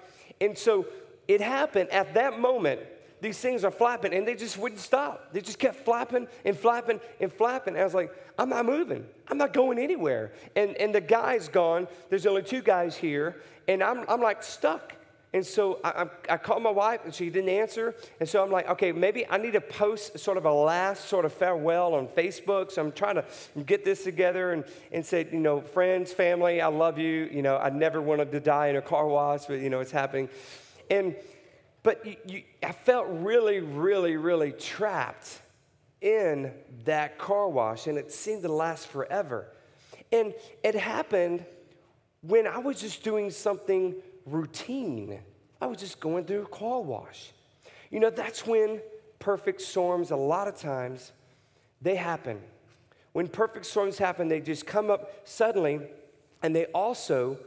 And 0.41 0.57
so 0.57 0.87
it 1.27 1.41
happened 1.41 1.91
at 1.91 2.15
that 2.15 2.39
moment 2.39 2.79
these 3.23 3.39
things 3.39 3.65
are 3.65 3.71
flapping 3.71 4.13
and 4.13 4.27
they 4.27 4.35
just 4.35 4.59
wouldn't 4.59 4.81
stop. 4.81 5.33
They 5.33 5.41
just 5.41 5.61
kept 5.61 5.77
flapping 5.85 6.27
and 6.45 6.59
flapping 6.59 7.01
and 7.21 7.33
flapping. 7.33 7.75
And 7.75 7.81
I 7.81 7.85
was 7.85 7.95
like, 7.95 8.13
I'm 8.37 8.49
not 8.49 8.67
moving. 8.67 9.07
I'm 9.29 9.39
not 9.39 9.53
going 9.53 9.79
anywhere. 9.79 10.33
And, 10.57 10.77
and 10.77 10.93
the 10.93 11.01
guy's 11.01 11.49
gone. 11.49 11.87
There's 12.11 12.27
only 12.27 12.43
two 12.43 12.63
guys 12.63 12.97
here. 12.97 13.41
And 13.69 13.81
I'm, 13.81 14.05
I'm 14.09 14.21
like 14.21 14.43
stuck. 14.43 14.95
And 15.33 15.47
so 15.47 15.79
I, 15.85 16.07
I, 16.29 16.37
called 16.37 16.63
my 16.63 16.71
wife 16.71 17.03
and 17.05 17.15
she 17.15 17.31
didn't 17.31 17.49
answer. 17.49 17.95
And 18.19 18.29
so 18.29 18.43
I'm 18.43 18.51
like, 18.51 18.69
okay, 18.69 18.91
maybe 18.91 19.27
I 19.31 19.39
need 19.39 19.53
to 19.53 19.63
post 19.63 20.19
sort 20.19 20.37
of 20.37 20.45
a 20.45 20.53
last 20.53 21.09
sort 21.09 21.25
of 21.25 21.33
farewell 21.33 21.95
on 21.95 22.09
Facebook. 22.09 22.73
So 22.73 22.83
I'm 22.83 22.93
trying 22.93 23.15
to 23.15 23.25
get 23.65 23.85
this 23.85 24.03
together 24.03 24.53
and, 24.53 24.65
and 24.91 25.07
say, 25.07 25.27
you 25.33 25.39
know, 25.39 25.61
friends, 25.61 26.13
family, 26.13 26.61
I 26.61 26.67
love 26.67 26.99
you. 26.99 27.31
You 27.33 27.41
know, 27.43 27.57
I 27.57 27.71
never 27.71 28.03
wanted 28.03 28.33
to 28.33 28.41
die 28.41 28.67
in 28.67 28.77
a 28.77 28.83
car 28.83 29.07
wash, 29.07 29.47
but, 29.47 29.61
you 29.61 29.71
know, 29.71 29.81
it's 29.81 29.93
happening. 29.93 30.29
And 30.91 31.15
but 31.83 32.05
you, 32.07 32.17
you, 32.27 32.43
I 32.63 32.73
felt 32.73 33.07
really, 33.09 33.61
really, 33.61 34.17
really 34.17 34.53
trapped 34.53 35.41
in 36.01 36.53
that 36.85 37.19
car 37.19 37.49
wash, 37.49 37.87
and 37.87 37.99
it 37.99 38.13
seemed 38.13 38.43
to 38.43 38.53
last 38.53 38.89
forever. 38.89 39.49
And 40.13 40.35
it 40.63 40.75
happened 40.75 41.45
when 42.21 42.47
I 42.47 42.59
was 42.59 42.81
just 42.81 43.03
doing 43.03 43.31
something 43.31 43.95
routine. 44.27 45.21
I 45.61 45.67
was 45.67 45.79
just 45.79 46.01
going 46.01 46.25
through 46.25 46.43
a 46.43 46.47
car 46.47 46.81
wash. 46.81 47.33
You 47.91 48.01
know, 48.01 48.11
that's 48.11 48.47
when 48.47 48.81
perfect 49.19 49.61
storms, 49.61 50.11
a 50.11 50.17
lot 50.17 50.49
of 50.49 50.57
times, 50.57 51.13
they 51.81 51.97
happen. 51.97 52.41
When 53.13 53.29
perfect 53.29 53.67
storms 53.67 53.99
happen, 53.99 54.29
they 54.29 54.41
just 54.41 54.67
come 54.67 54.91
up 54.91 55.13
suddenly, 55.25 55.81
and 56.43 56.55
they 56.55 56.67
also 56.67 57.39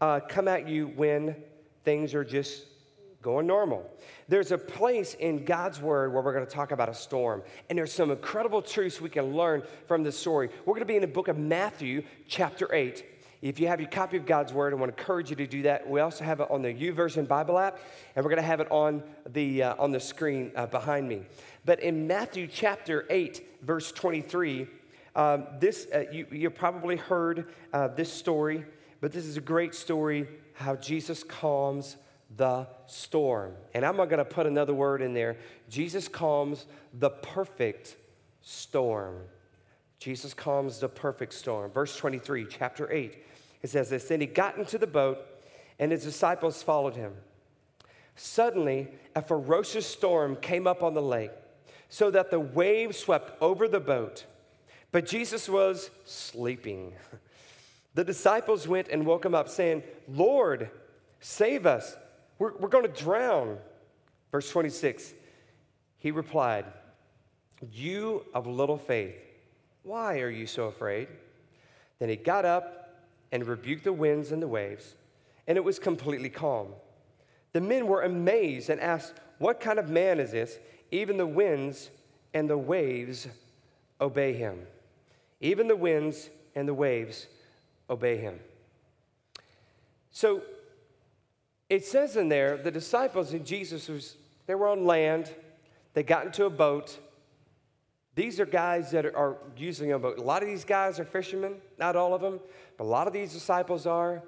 uh, 0.00 0.20
come 0.28 0.48
at 0.48 0.68
you 0.68 0.88
when 0.88 1.36
things 1.84 2.14
are 2.14 2.24
just 2.24 2.66
going 3.22 3.46
normal. 3.46 3.88
There's 4.28 4.50
a 4.52 4.58
place 4.58 5.14
in 5.14 5.44
God's 5.44 5.80
word 5.80 6.12
where 6.12 6.22
we're 6.22 6.32
going 6.32 6.46
to 6.46 6.52
talk 6.52 6.72
about 6.72 6.88
a 6.88 6.94
storm, 6.94 7.42
and 7.70 7.78
there's 7.78 7.92
some 7.92 8.10
incredible 8.10 8.60
truths 8.60 9.00
we 9.00 9.08
can 9.08 9.34
learn 9.34 9.62
from 9.86 10.02
this 10.02 10.18
story. 10.18 10.50
We're 10.66 10.74
going 10.74 10.80
to 10.80 10.86
be 10.86 10.96
in 10.96 11.02
the 11.02 11.06
book 11.06 11.28
of 11.28 11.38
Matthew, 11.38 12.02
chapter 12.28 12.72
8. 12.74 13.04
If 13.40 13.58
you 13.58 13.66
have 13.68 13.80
your 13.80 13.90
copy 13.90 14.16
of 14.16 14.26
God's 14.26 14.52
Word, 14.52 14.72
I 14.72 14.76
want 14.76 14.94
to 14.94 15.00
encourage 15.00 15.30
you 15.30 15.36
to 15.36 15.46
do 15.46 15.62
that. 15.62 15.88
We 15.88 16.00
also 16.00 16.24
have 16.24 16.40
it 16.40 16.50
on 16.50 16.62
the 16.62 16.72
YouVersion 16.72 17.26
Bible 17.26 17.58
app, 17.58 17.78
and 18.14 18.24
we're 18.24 18.30
going 18.30 18.42
to 18.42 18.46
have 18.46 18.60
it 18.60 18.70
on 18.70 19.02
the, 19.30 19.64
uh, 19.64 19.74
on 19.78 19.90
the 19.90 20.00
screen 20.00 20.52
uh, 20.54 20.66
behind 20.66 21.08
me. 21.08 21.22
But 21.64 21.80
in 21.80 22.06
Matthew 22.06 22.46
chapter 22.46 23.04
8, 23.10 23.62
verse 23.62 23.90
23, 23.92 24.66
um, 25.14 25.46
this, 25.58 25.86
uh, 25.94 26.04
you, 26.12 26.26
you 26.30 26.50
probably 26.50 26.96
heard 26.96 27.52
uh, 27.72 27.88
this 27.88 28.12
story, 28.12 28.64
but 29.00 29.12
this 29.12 29.26
is 29.26 29.36
a 29.36 29.40
great 29.40 29.74
story 29.74 30.28
how 30.54 30.76
Jesus 30.76 31.24
calms 31.24 31.96
the 32.36 32.66
storm. 32.86 33.54
And 33.74 33.84
I'm 33.84 33.96
going 33.96 34.10
to 34.10 34.24
put 34.24 34.46
another 34.46 34.74
word 34.74 35.02
in 35.02 35.14
there. 35.14 35.36
Jesus 35.68 36.08
calms 36.08 36.66
the 36.94 37.10
perfect 37.10 37.96
storm. 38.40 39.16
Jesus 39.98 40.34
calms 40.34 40.80
the 40.80 40.88
perfect 40.88 41.32
storm. 41.32 41.70
Verse 41.70 41.96
23, 41.96 42.46
chapter 42.50 42.90
8. 42.90 43.18
It 43.62 43.70
says 43.70 43.90
this 43.90 44.04
Then 44.04 44.20
he 44.20 44.26
got 44.26 44.58
into 44.58 44.78
the 44.78 44.86
boat, 44.86 45.18
and 45.78 45.92
his 45.92 46.04
disciples 46.04 46.62
followed 46.62 46.96
him. 46.96 47.12
Suddenly, 48.16 48.88
a 49.14 49.22
ferocious 49.22 49.86
storm 49.86 50.36
came 50.36 50.66
up 50.66 50.82
on 50.82 50.94
the 50.94 51.02
lake, 51.02 51.30
so 51.88 52.10
that 52.10 52.30
the 52.30 52.40
waves 52.40 52.98
swept 52.98 53.40
over 53.40 53.68
the 53.68 53.80
boat. 53.80 54.26
But 54.90 55.06
Jesus 55.06 55.48
was 55.48 55.90
sleeping. 56.04 56.94
The 57.94 58.04
disciples 58.04 58.66
went 58.66 58.88
and 58.88 59.04
woke 59.04 59.24
him 59.24 59.34
up, 59.34 59.48
saying, 59.48 59.82
Lord, 60.08 60.70
save 61.20 61.66
us. 61.66 61.94
We're, 62.42 62.56
we're 62.58 62.70
going 62.70 62.92
to 62.92 63.02
drown. 63.04 63.56
Verse 64.32 64.50
26, 64.50 65.14
he 65.98 66.10
replied, 66.10 66.64
You 67.70 68.24
of 68.34 68.48
little 68.48 68.78
faith, 68.78 69.14
why 69.84 70.18
are 70.18 70.28
you 70.28 70.48
so 70.48 70.64
afraid? 70.64 71.06
Then 72.00 72.08
he 72.08 72.16
got 72.16 72.44
up 72.44 72.98
and 73.30 73.46
rebuked 73.46 73.84
the 73.84 73.92
winds 73.92 74.32
and 74.32 74.42
the 74.42 74.48
waves, 74.48 74.96
and 75.46 75.56
it 75.56 75.62
was 75.62 75.78
completely 75.78 76.30
calm. 76.30 76.66
The 77.52 77.60
men 77.60 77.86
were 77.86 78.02
amazed 78.02 78.70
and 78.70 78.80
asked, 78.80 79.14
What 79.38 79.60
kind 79.60 79.78
of 79.78 79.88
man 79.88 80.18
is 80.18 80.32
this? 80.32 80.58
Even 80.90 81.18
the 81.18 81.26
winds 81.26 81.90
and 82.34 82.50
the 82.50 82.58
waves 82.58 83.28
obey 84.00 84.32
him. 84.32 84.66
Even 85.40 85.68
the 85.68 85.76
winds 85.76 86.28
and 86.56 86.66
the 86.66 86.74
waves 86.74 87.28
obey 87.88 88.16
him. 88.16 88.40
So 90.10 90.42
it 91.72 91.86
says 91.86 92.18
in 92.18 92.28
there, 92.28 92.58
the 92.58 92.70
disciples 92.70 93.32
and 93.32 93.46
Jesus 93.46 93.88
was, 93.88 94.16
they 94.46 94.54
were 94.54 94.68
on 94.68 94.84
land, 94.84 95.34
they 95.94 96.02
got 96.02 96.26
into 96.26 96.44
a 96.44 96.50
boat. 96.50 96.98
These 98.14 98.38
are 98.40 98.44
guys 98.44 98.90
that 98.90 99.06
are 99.06 99.38
using 99.56 99.92
a 99.92 99.98
boat. 99.98 100.18
A 100.18 100.22
lot 100.22 100.42
of 100.42 100.48
these 100.50 100.66
guys 100.66 101.00
are 101.00 101.06
fishermen, 101.06 101.54
not 101.78 101.96
all 101.96 102.12
of 102.12 102.20
them. 102.20 102.40
But 102.76 102.84
a 102.84 102.90
lot 102.90 103.06
of 103.06 103.14
these 103.14 103.32
disciples 103.32 103.86
are. 103.86 104.22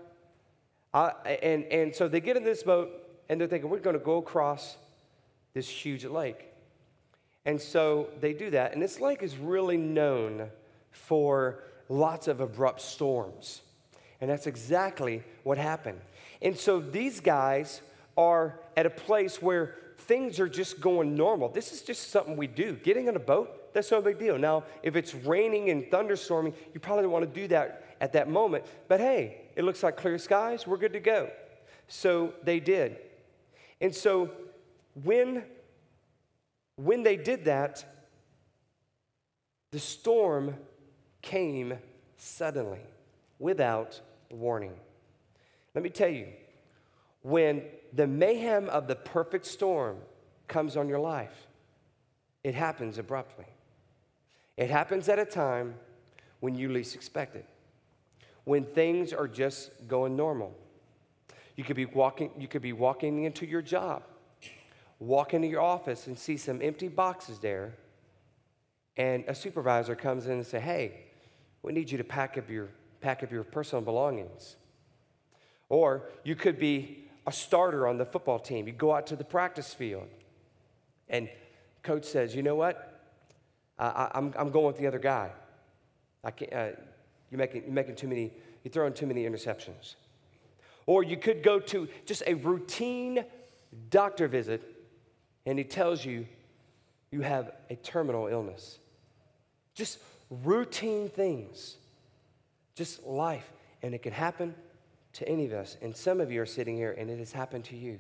Uh, 0.94 1.10
and, 1.42 1.64
and 1.64 1.94
so 1.94 2.08
they 2.08 2.20
get 2.20 2.38
in 2.38 2.44
this 2.44 2.62
boat 2.62 2.90
and 3.28 3.38
they're 3.38 3.46
thinking, 3.46 3.68
we're 3.68 3.78
going 3.78 3.98
to 3.98 4.02
go 4.02 4.16
across 4.16 4.78
this 5.52 5.68
huge 5.68 6.06
lake. 6.06 6.46
And 7.44 7.60
so 7.60 8.08
they 8.22 8.32
do 8.32 8.48
that. 8.52 8.72
And 8.72 8.80
this 8.80 9.02
lake 9.02 9.22
is 9.22 9.36
really 9.36 9.76
known 9.76 10.48
for 10.92 11.62
lots 11.90 12.26
of 12.26 12.40
abrupt 12.40 12.80
storms. 12.80 13.60
And 14.22 14.30
that's 14.30 14.46
exactly 14.46 15.22
what 15.42 15.58
happened. 15.58 16.00
And 16.44 16.56
so 16.56 16.78
these 16.78 17.20
guys 17.20 17.80
are 18.16 18.60
at 18.76 18.86
a 18.86 18.90
place 18.90 19.40
where 19.40 19.76
things 19.96 20.38
are 20.38 20.48
just 20.48 20.80
going 20.80 21.16
normal. 21.16 21.48
This 21.48 21.72
is 21.72 21.82
just 21.82 22.10
something 22.10 22.36
we 22.36 22.46
do. 22.46 22.74
Getting 22.74 23.08
on 23.08 23.16
a 23.16 23.20
boat, 23.20 23.72
that's 23.72 23.90
no 23.90 24.02
big 24.02 24.18
deal. 24.18 24.38
Now, 24.38 24.64
if 24.82 24.94
it's 24.94 25.14
raining 25.14 25.70
and 25.70 25.84
thunderstorming, 25.84 26.54
you 26.74 26.80
probably 26.80 27.04
don't 27.04 27.12
want 27.12 27.24
to 27.24 27.40
do 27.40 27.48
that 27.48 27.96
at 28.00 28.12
that 28.12 28.28
moment. 28.28 28.64
But 28.86 29.00
hey, 29.00 29.40
it 29.56 29.64
looks 29.64 29.82
like 29.82 29.96
clear 29.96 30.18
skies, 30.18 30.66
we're 30.66 30.76
good 30.76 30.92
to 30.92 31.00
go. 31.00 31.30
So 31.88 32.34
they 32.44 32.60
did. 32.60 32.98
And 33.80 33.94
so 33.94 34.30
when, 35.02 35.44
when 36.76 37.02
they 37.02 37.16
did 37.16 37.46
that, 37.46 37.84
the 39.70 39.80
storm 39.80 40.56
came 41.22 41.78
suddenly 42.16 42.80
without 43.38 44.00
warning. 44.30 44.74
Let 45.74 45.82
me 45.82 45.90
tell 45.90 46.08
you, 46.08 46.28
when 47.22 47.62
the 47.92 48.06
mayhem 48.06 48.68
of 48.68 48.86
the 48.86 48.96
perfect 48.96 49.46
storm 49.46 49.96
comes 50.48 50.76
on 50.76 50.88
your 50.88 51.00
life, 51.00 51.46
it 52.42 52.54
happens 52.54 52.98
abruptly. 52.98 53.46
It 54.56 54.70
happens 54.70 55.08
at 55.08 55.18
a 55.18 55.24
time 55.24 55.74
when 56.40 56.54
you 56.54 56.68
least 56.70 56.94
expect 56.94 57.34
it 57.34 57.46
when 58.44 58.64
things 58.64 59.12
are 59.12 59.26
just 59.26 59.70
going 59.88 60.16
normal. 60.16 60.54
You 61.56 61.64
could 61.64 61.76
be 61.76 61.86
walking, 61.86 62.30
you 62.38 62.48
could 62.48 62.62
be 62.62 62.72
walking 62.72 63.24
into 63.24 63.46
your 63.46 63.62
job, 63.62 64.02
walk 64.98 65.34
into 65.34 65.48
your 65.48 65.62
office 65.62 66.06
and 66.06 66.18
see 66.18 66.36
some 66.36 66.60
empty 66.62 66.88
boxes 66.88 67.38
there, 67.38 67.74
and 68.96 69.24
a 69.26 69.34
supervisor 69.34 69.96
comes 69.96 70.26
in 70.26 70.32
and 70.32 70.46
say, 70.46 70.60
Hey, 70.60 71.06
we 71.62 71.72
need 71.72 71.90
you 71.90 71.98
to 71.98 72.04
pack 72.04 72.36
up 72.38 72.50
your 72.50 72.68
pack 73.00 73.22
up 73.22 73.30
your 73.30 73.44
personal 73.44 73.82
belongings. 73.82 74.56
Or 75.74 76.02
you 76.22 76.36
could 76.36 76.56
be 76.56 77.04
a 77.26 77.32
starter 77.32 77.88
on 77.88 77.98
the 77.98 78.04
football 78.04 78.38
team. 78.38 78.68
You 78.68 78.72
go 78.72 78.94
out 78.94 79.08
to 79.08 79.16
the 79.16 79.24
practice 79.24 79.74
field, 79.74 80.06
and 81.08 81.28
coach 81.82 82.04
says, 82.04 82.32
You 82.32 82.44
know 82.44 82.54
what? 82.54 83.02
I, 83.76 84.04
am 84.04 84.10
I'm, 84.14 84.34
I'm 84.38 84.50
going 84.50 84.66
with 84.66 84.78
the 84.78 84.86
other 84.86 85.00
guy. 85.00 85.32
I 86.22 86.30
can't, 86.30 86.52
uh, 86.52 86.68
you're 87.28 87.38
making, 87.38 87.64
you're 87.64 87.72
making 87.72 87.96
too 87.96 88.06
many, 88.06 88.30
you're 88.62 88.70
throwing 88.70 88.92
too 88.92 89.08
many 89.08 89.24
interceptions. 89.24 89.96
Or 90.86 91.02
you 91.02 91.16
could 91.16 91.42
go 91.42 91.58
to 91.58 91.88
just 92.06 92.22
a 92.24 92.34
routine 92.34 93.24
doctor 93.90 94.28
visit 94.28 94.62
and 95.44 95.58
he 95.58 95.64
tells 95.64 96.04
you 96.04 96.28
you 97.10 97.22
have 97.22 97.50
a 97.68 97.74
terminal 97.74 98.28
illness. 98.28 98.78
Just 99.74 99.98
routine 100.30 101.08
things, 101.08 101.78
just 102.76 103.02
life. 103.02 103.52
And 103.82 103.92
it 103.92 104.04
can 104.04 104.12
happen 104.12 104.54
to 105.14 105.28
any 105.28 105.46
of 105.46 105.52
us. 105.52 105.76
And 105.80 105.96
some 105.96 106.20
of 106.20 106.30
you 106.30 106.42
are 106.42 106.46
sitting 106.46 106.76
here 106.76 106.94
and 106.96 107.10
it 107.10 107.18
has 107.18 107.32
happened 107.32 107.64
to 107.66 107.76
you. 107.76 107.98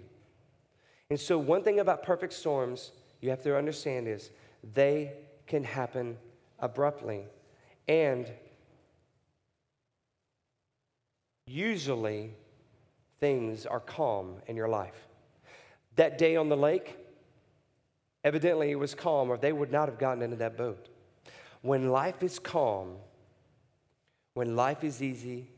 And 1.10 1.18
so, 1.18 1.38
one 1.38 1.62
thing 1.62 1.80
about 1.80 2.02
perfect 2.02 2.32
storms 2.32 2.92
you 3.20 3.30
have 3.30 3.42
to 3.42 3.56
understand 3.56 4.08
is 4.08 4.30
they 4.74 5.12
can 5.46 5.64
happen 5.64 6.16
abruptly. 6.58 7.24
And 7.88 8.30
usually 11.46 12.34
things 13.20 13.66
are 13.66 13.80
calm 13.80 14.36
in 14.46 14.56
your 14.56 14.68
life. 14.68 15.06
That 15.96 16.18
day 16.18 16.36
on 16.36 16.48
the 16.48 16.56
lake, 16.56 16.96
evidently 18.24 18.70
it 18.70 18.78
was 18.78 18.94
calm, 18.94 19.30
or 19.30 19.36
they 19.36 19.52
would 19.52 19.70
not 19.70 19.88
have 19.88 19.98
gotten 19.98 20.22
into 20.22 20.36
that 20.36 20.56
boat. 20.56 20.88
When 21.62 21.90
life 21.90 22.22
is 22.22 22.38
calm, 22.38 22.96
when 24.34 24.56
life 24.56 24.82
is 24.82 25.02
easy, 25.02 25.48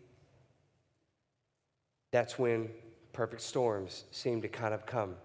that's 2.17 2.39
when 2.39 2.71
perfect 3.13 3.43
storms 3.43 4.05
seem 4.11 4.41
to 4.41 4.49
kind 4.49 4.73
of 4.73 4.87
come, 4.87 5.17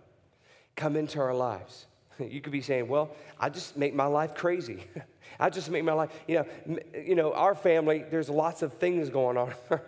come 0.75 0.98
into 0.98 1.19
our 1.19 1.33
lives. 1.33 1.86
You 2.19 2.41
could 2.41 2.51
be 2.51 2.62
saying, 2.62 2.88
Well, 2.88 3.15
I 3.39 3.50
just 3.50 3.77
make 3.77 3.95
my 3.95 4.05
life 4.05 4.36
crazy. 4.36 4.83
I 5.39 5.50
just 5.50 5.71
make 5.71 5.86
my 5.86 5.93
life, 5.93 6.12
you 6.27 6.36
know, 6.36 6.77
you 6.93 7.15
know, 7.15 7.33
our 7.33 7.55
family, 7.55 8.03
there's 8.12 8.29
lots 8.29 8.62
of 8.62 8.74
things 8.74 9.10
going 9.10 9.38
on 9.38 9.53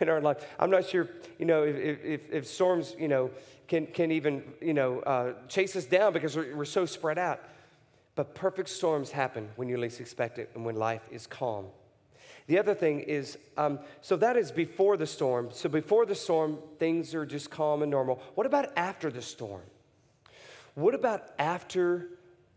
in 0.00 0.08
our 0.08 0.20
life. 0.22 0.44
I'm 0.58 0.70
not 0.70 0.86
sure, 0.86 1.08
you 1.38 1.44
know, 1.44 1.62
if, 1.62 2.02
if, 2.02 2.32
if 2.32 2.46
storms, 2.46 2.96
you 2.98 3.06
know, 3.06 3.30
can, 3.68 3.86
can 3.86 4.10
even, 4.10 4.42
you 4.62 4.72
know, 4.72 5.00
uh, 5.00 5.34
chase 5.48 5.76
us 5.76 5.84
down 5.84 6.14
because 6.14 6.34
we're, 6.34 6.56
we're 6.56 6.64
so 6.64 6.86
spread 6.86 7.18
out. 7.18 7.40
But 8.14 8.34
perfect 8.34 8.70
storms 8.70 9.10
happen 9.10 9.50
when 9.56 9.68
you 9.68 9.76
least 9.76 10.00
expect 10.00 10.38
it 10.38 10.50
and 10.54 10.64
when 10.64 10.76
life 10.76 11.02
is 11.12 11.26
calm. 11.26 11.66
The 12.48 12.58
other 12.58 12.74
thing 12.74 13.00
is, 13.00 13.38
um, 13.56 13.78
so 14.00 14.16
that 14.16 14.36
is 14.36 14.50
before 14.50 14.96
the 14.96 15.06
storm. 15.06 15.50
So 15.52 15.68
before 15.68 16.06
the 16.06 16.14
storm, 16.14 16.58
things 16.78 17.14
are 17.14 17.24
just 17.24 17.50
calm 17.50 17.82
and 17.82 17.90
normal. 17.90 18.20
What 18.34 18.46
about 18.46 18.76
after 18.76 19.10
the 19.10 19.22
storm? 19.22 19.62
What 20.74 20.94
about 20.94 21.28
after 21.38 22.08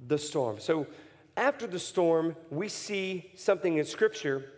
the 0.07 0.17
storm? 0.17 0.59
So, 0.59 0.87
after 1.37 1.65
the 1.65 1.79
storm, 1.79 2.35
we 2.49 2.67
see 2.67 3.31
something 3.35 3.77
in 3.77 3.85
Scripture 3.85 4.51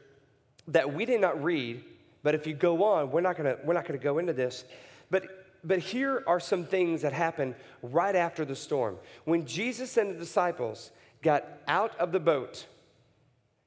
that 0.67 0.91
we 0.91 1.05
did 1.05 1.21
not 1.21 1.43
read, 1.43 1.83
but 2.23 2.33
if 2.33 2.47
you 2.47 2.55
go 2.55 2.83
on, 2.83 3.11
we're 3.11 3.21
not 3.21 3.37
gonna, 3.37 3.57
we're 3.63 3.75
not 3.75 3.85
gonna 3.85 3.99
go 3.99 4.17
into 4.17 4.33
this. 4.33 4.65
But 5.11 5.43
but 5.63 5.79
here 5.79 6.23
are 6.27 6.39
some 6.39 6.65
things 6.65 7.03
that 7.03 7.13
happen 7.13 7.55
right 7.81 8.15
after 8.15 8.43
the 8.43 8.55
storm. 8.55 8.97
When 9.23 9.45
Jesus 9.45 9.95
and 9.97 10.11
the 10.11 10.19
disciples 10.19 10.91
got 11.21 11.45
out 11.67 11.97
of 11.99 12.11
the 12.11 12.19
boat, 12.19 12.65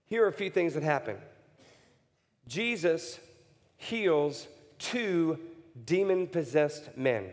here 0.08 0.24
are 0.24 0.28
a 0.28 0.32
few 0.32 0.50
things 0.50 0.74
that 0.74 0.82
happened. 0.82 1.18
Jesus 2.46 3.18
heals 3.76 4.46
two 4.78 5.38
demon 5.84 6.26
possessed 6.26 6.96
men. 6.96 7.30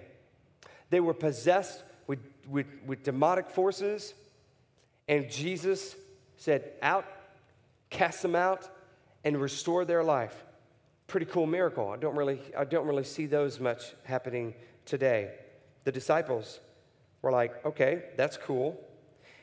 They 0.90 1.00
were 1.00 1.14
possessed 1.14 1.84
with, 2.08 2.20
with, 2.50 2.68
with 2.86 3.04
demonic 3.04 3.50
forces, 3.50 4.14
and 5.08 5.30
Jesus 5.30 5.96
said, 6.38 6.72
Out, 6.82 7.06
cast 7.90 8.22
them 8.22 8.36
out, 8.36 8.70
and 9.24 9.40
restore 9.40 9.86
their 9.86 10.04
life. 10.04 10.44
Pretty 11.08 11.26
cool 11.26 11.46
miracle. 11.46 11.90
I 11.90 11.98
don't 11.98 12.16
really, 12.16 12.40
I 12.58 12.64
don't 12.66 12.88
really 12.88 13.04
see 13.04 13.26
those 13.26 13.60
much 13.60 13.94
happening 14.04 14.54
today. 14.86 15.32
The 15.84 15.92
disciples 15.92 16.60
were 17.22 17.32
like, 17.32 17.66
okay, 17.66 18.04
that's 18.18 18.38
cool. 18.38 18.80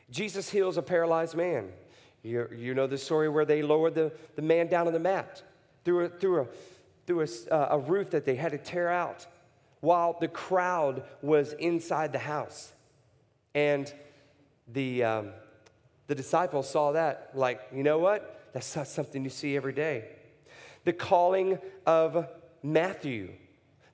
Jesus 0.09 0.49
heals 0.49 0.77
a 0.77 0.81
paralyzed 0.81 1.35
man. 1.35 1.69
You, 2.23 2.47
you 2.55 2.73
know 2.73 2.87
the 2.87 2.97
story 2.97 3.29
where 3.29 3.45
they 3.45 3.61
lowered 3.61 3.95
the, 3.95 4.11
the 4.35 4.41
man 4.41 4.67
down 4.67 4.87
on 4.87 4.93
the 4.93 4.99
mat 4.99 5.41
through 5.83 6.05
a, 6.05 6.09
through, 6.09 6.41
a, 6.41 6.47
through 7.05 7.21
a, 7.21 7.53
uh, 7.53 7.67
a 7.71 7.79
roof 7.79 8.11
that 8.11 8.25
they 8.25 8.35
had 8.35 8.51
to 8.51 8.57
tear 8.57 8.89
out 8.89 9.25
while 9.81 10.15
the 10.19 10.27
crowd 10.27 11.03
was 11.21 11.53
inside 11.53 12.13
the 12.13 12.19
house. 12.19 12.71
And 13.53 13.91
the, 14.67 15.03
um, 15.03 15.29
the 16.07 16.15
disciples 16.15 16.69
saw 16.69 16.93
that, 16.93 17.31
like, 17.33 17.61
you 17.73 17.83
know 17.83 17.97
what? 17.97 18.49
That's 18.53 18.75
not 18.75 18.87
something 18.87 19.23
you 19.23 19.29
see 19.29 19.55
every 19.55 19.73
day. 19.73 20.05
The 20.83 20.93
calling 20.93 21.59
of 21.85 22.27
Matthew, 22.63 23.31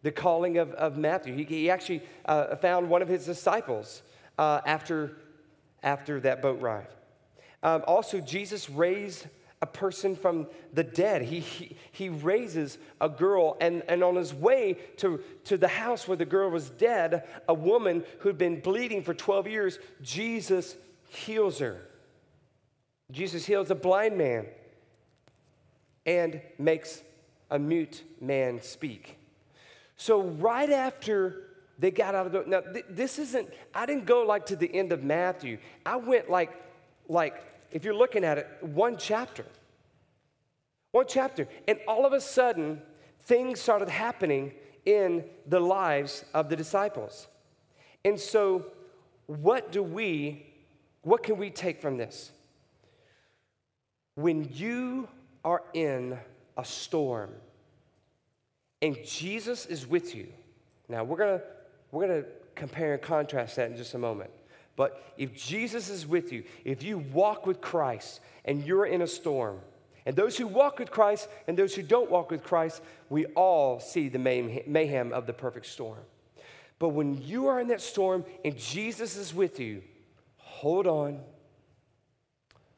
the 0.04 0.12
calling 0.12 0.58
of, 0.58 0.72
of 0.72 0.98
Matthew. 0.98 1.36
He, 1.36 1.44
he 1.44 1.70
actually 1.70 2.02
uh, 2.26 2.56
found 2.58 2.90
one 2.90 3.02
of 3.02 3.08
his 3.08 3.26
disciples 3.26 4.02
uh, 4.38 4.62
after, 4.66 5.18
after 5.84 6.20
that 6.22 6.42
boat 6.42 6.62
ride. 6.62 6.88
Um, 7.64 7.84
also, 7.88 8.20
Jesus 8.20 8.70
raised 8.70 9.28
a 9.62 9.66
person 9.66 10.16
from 10.16 10.48
the 10.74 10.84
dead. 10.84 11.24
He, 11.24 11.40
he, 11.40 11.76
he, 11.92 12.10
raises 12.10 12.78
a 13.02 13.10
girl, 13.10 13.58
and, 13.60 13.82
and 13.88 14.04
on 14.04 14.16
his 14.16 14.34
way 14.34 14.78
to, 14.98 15.22
to 15.46 15.58
the 15.58 15.68
house 15.68 16.08
where 16.08 16.18
the 16.18 16.26
girl 16.26 16.50
was 16.50 16.70
dead, 16.70 17.24
a 17.48 17.54
woman 17.54 18.04
who'd 18.20 18.38
been 18.38 18.60
bleeding 18.60 19.02
for 19.02 19.14
12 19.14 19.48
years, 19.48 19.80
Jesus 20.02 20.76
heals 21.10 21.60
her. 21.60 21.82
Jesus 23.12 23.46
heals 23.46 23.72
a 23.72 23.76
blind 23.76 24.18
man 24.18 24.46
and 26.06 26.42
makes 26.60 27.02
a 27.50 27.58
mute 27.58 28.04
man 28.22 28.62
speak. 28.62 29.18
So, 29.96 30.22
right 30.22 30.70
after 30.70 31.48
they 31.80 31.92
got 31.92 32.16
out 32.16 32.28
of 32.28 32.32
the 32.32 32.44
now 32.48 32.62
th- 32.62 32.86
this 32.90 33.20
isn't 33.20 33.48
i 33.74 33.86
didn't 33.86 34.06
go 34.06 34.24
like 34.24 34.48
to 34.48 34.56
the 34.56 34.74
end 34.74 34.92
of 34.92 35.04
matthew 35.04 35.60
i 35.86 35.96
went 35.96 36.28
like 36.28 36.52
like 37.08 37.47
if 37.72 37.84
you're 37.84 37.96
looking 37.96 38.24
at 38.24 38.38
it 38.38 38.48
one 38.62 38.98
chapter. 38.98 39.46
One 40.92 41.06
chapter. 41.08 41.48
And 41.68 41.80
all 41.88 42.06
of 42.06 42.14
a 42.14 42.22
sudden 42.22 42.82
things 43.22 43.60
started 43.60 43.90
happening 43.90 44.54
in 44.86 45.26
the 45.46 45.60
lives 45.60 46.24
of 46.34 46.50
the 46.50 46.56
disciples. 46.56 47.28
And 48.06 48.20
so 48.20 48.68
what 49.26 49.72
do 49.72 49.84
we 49.84 50.48
what 51.08 51.24
can 51.24 51.38
we 51.38 51.50
take 51.50 51.82
from 51.82 51.96
this? 51.96 52.34
When 54.16 54.50
you 54.52 55.08
are 55.46 55.64
in 55.74 56.20
a 56.58 56.66
storm 56.66 57.32
and 58.82 58.98
Jesus 59.06 59.66
is 59.66 59.88
with 59.88 60.14
you, 60.14 60.28
now 60.90 61.06
we're 61.06 61.16
gonna, 61.16 61.42
we're 61.92 62.08
gonna 62.08 62.26
compare 62.56 62.94
and 62.94 63.02
contrast 63.02 63.56
that 63.56 63.72
in 63.72 63.78
just 63.78 63.94
a 63.94 63.98
moment. 63.98 64.32
But 64.78 65.04
if 65.18 65.36
Jesus 65.36 65.90
is 65.90 66.08
with 66.08 66.32
you, 66.32 66.46
if 66.64 66.84
you 66.84 67.00
walk 67.00 67.46
with 67.46 67.60
Christ 67.60 68.22
and 68.46 68.64
you're 68.64 68.86
in 68.86 69.02
a 69.02 69.08
storm, 69.08 69.60
and 70.06 70.16
those 70.16 70.38
who 70.38 70.48
walk 70.48 70.80
with 70.80 70.90
Christ 70.90 71.28
and 71.48 71.58
those 71.58 71.76
who 71.76 71.82
don't 71.82 72.10
walk 72.10 72.32
with 72.32 72.44
Christ, 72.44 72.82
we 73.10 73.26
all 73.26 73.82
see 73.82 74.08
the 74.08 74.20
mayhem 74.20 75.12
of 75.12 75.26
the 75.26 75.34
perfect 75.34 75.66
storm. 75.66 76.00
But 76.80 76.90
when 76.90 77.22
you 77.22 77.48
are 77.48 77.60
in 77.60 77.68
that 77.70 77.82
storm 77.82 78.24
and 78.46 78.56
Jesus 78.56 79.18
is 79.18 79.34
with 79.34 79.60
you, 79.60 79.82
hold 80.38 80.88
on, 80.88 81.20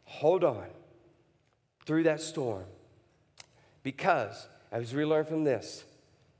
hold 0.06 0.44
on 0.44 0.66
through 1.86 2.04
that 2.04 2.22
storm. 2.22 2.66
Because, 3.84 4.48
as 4.72 4.94
we 4.94 5.04
learn 5.04 5.26
from 5.26 5.44
this, 5.44 5.84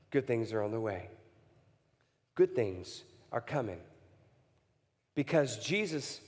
good 0.10 0.26
things 0.26 0.54
are 0.54 0.64
on 0.64 0.72
the 0.72 0.80
way. 0.80 1.10
Good 2.36 2.56
things 2.56 3.04
are 3.32 3.42
coming. 3.42 3.82
Because 5.20 5.58
Jesus, 5.58 6.22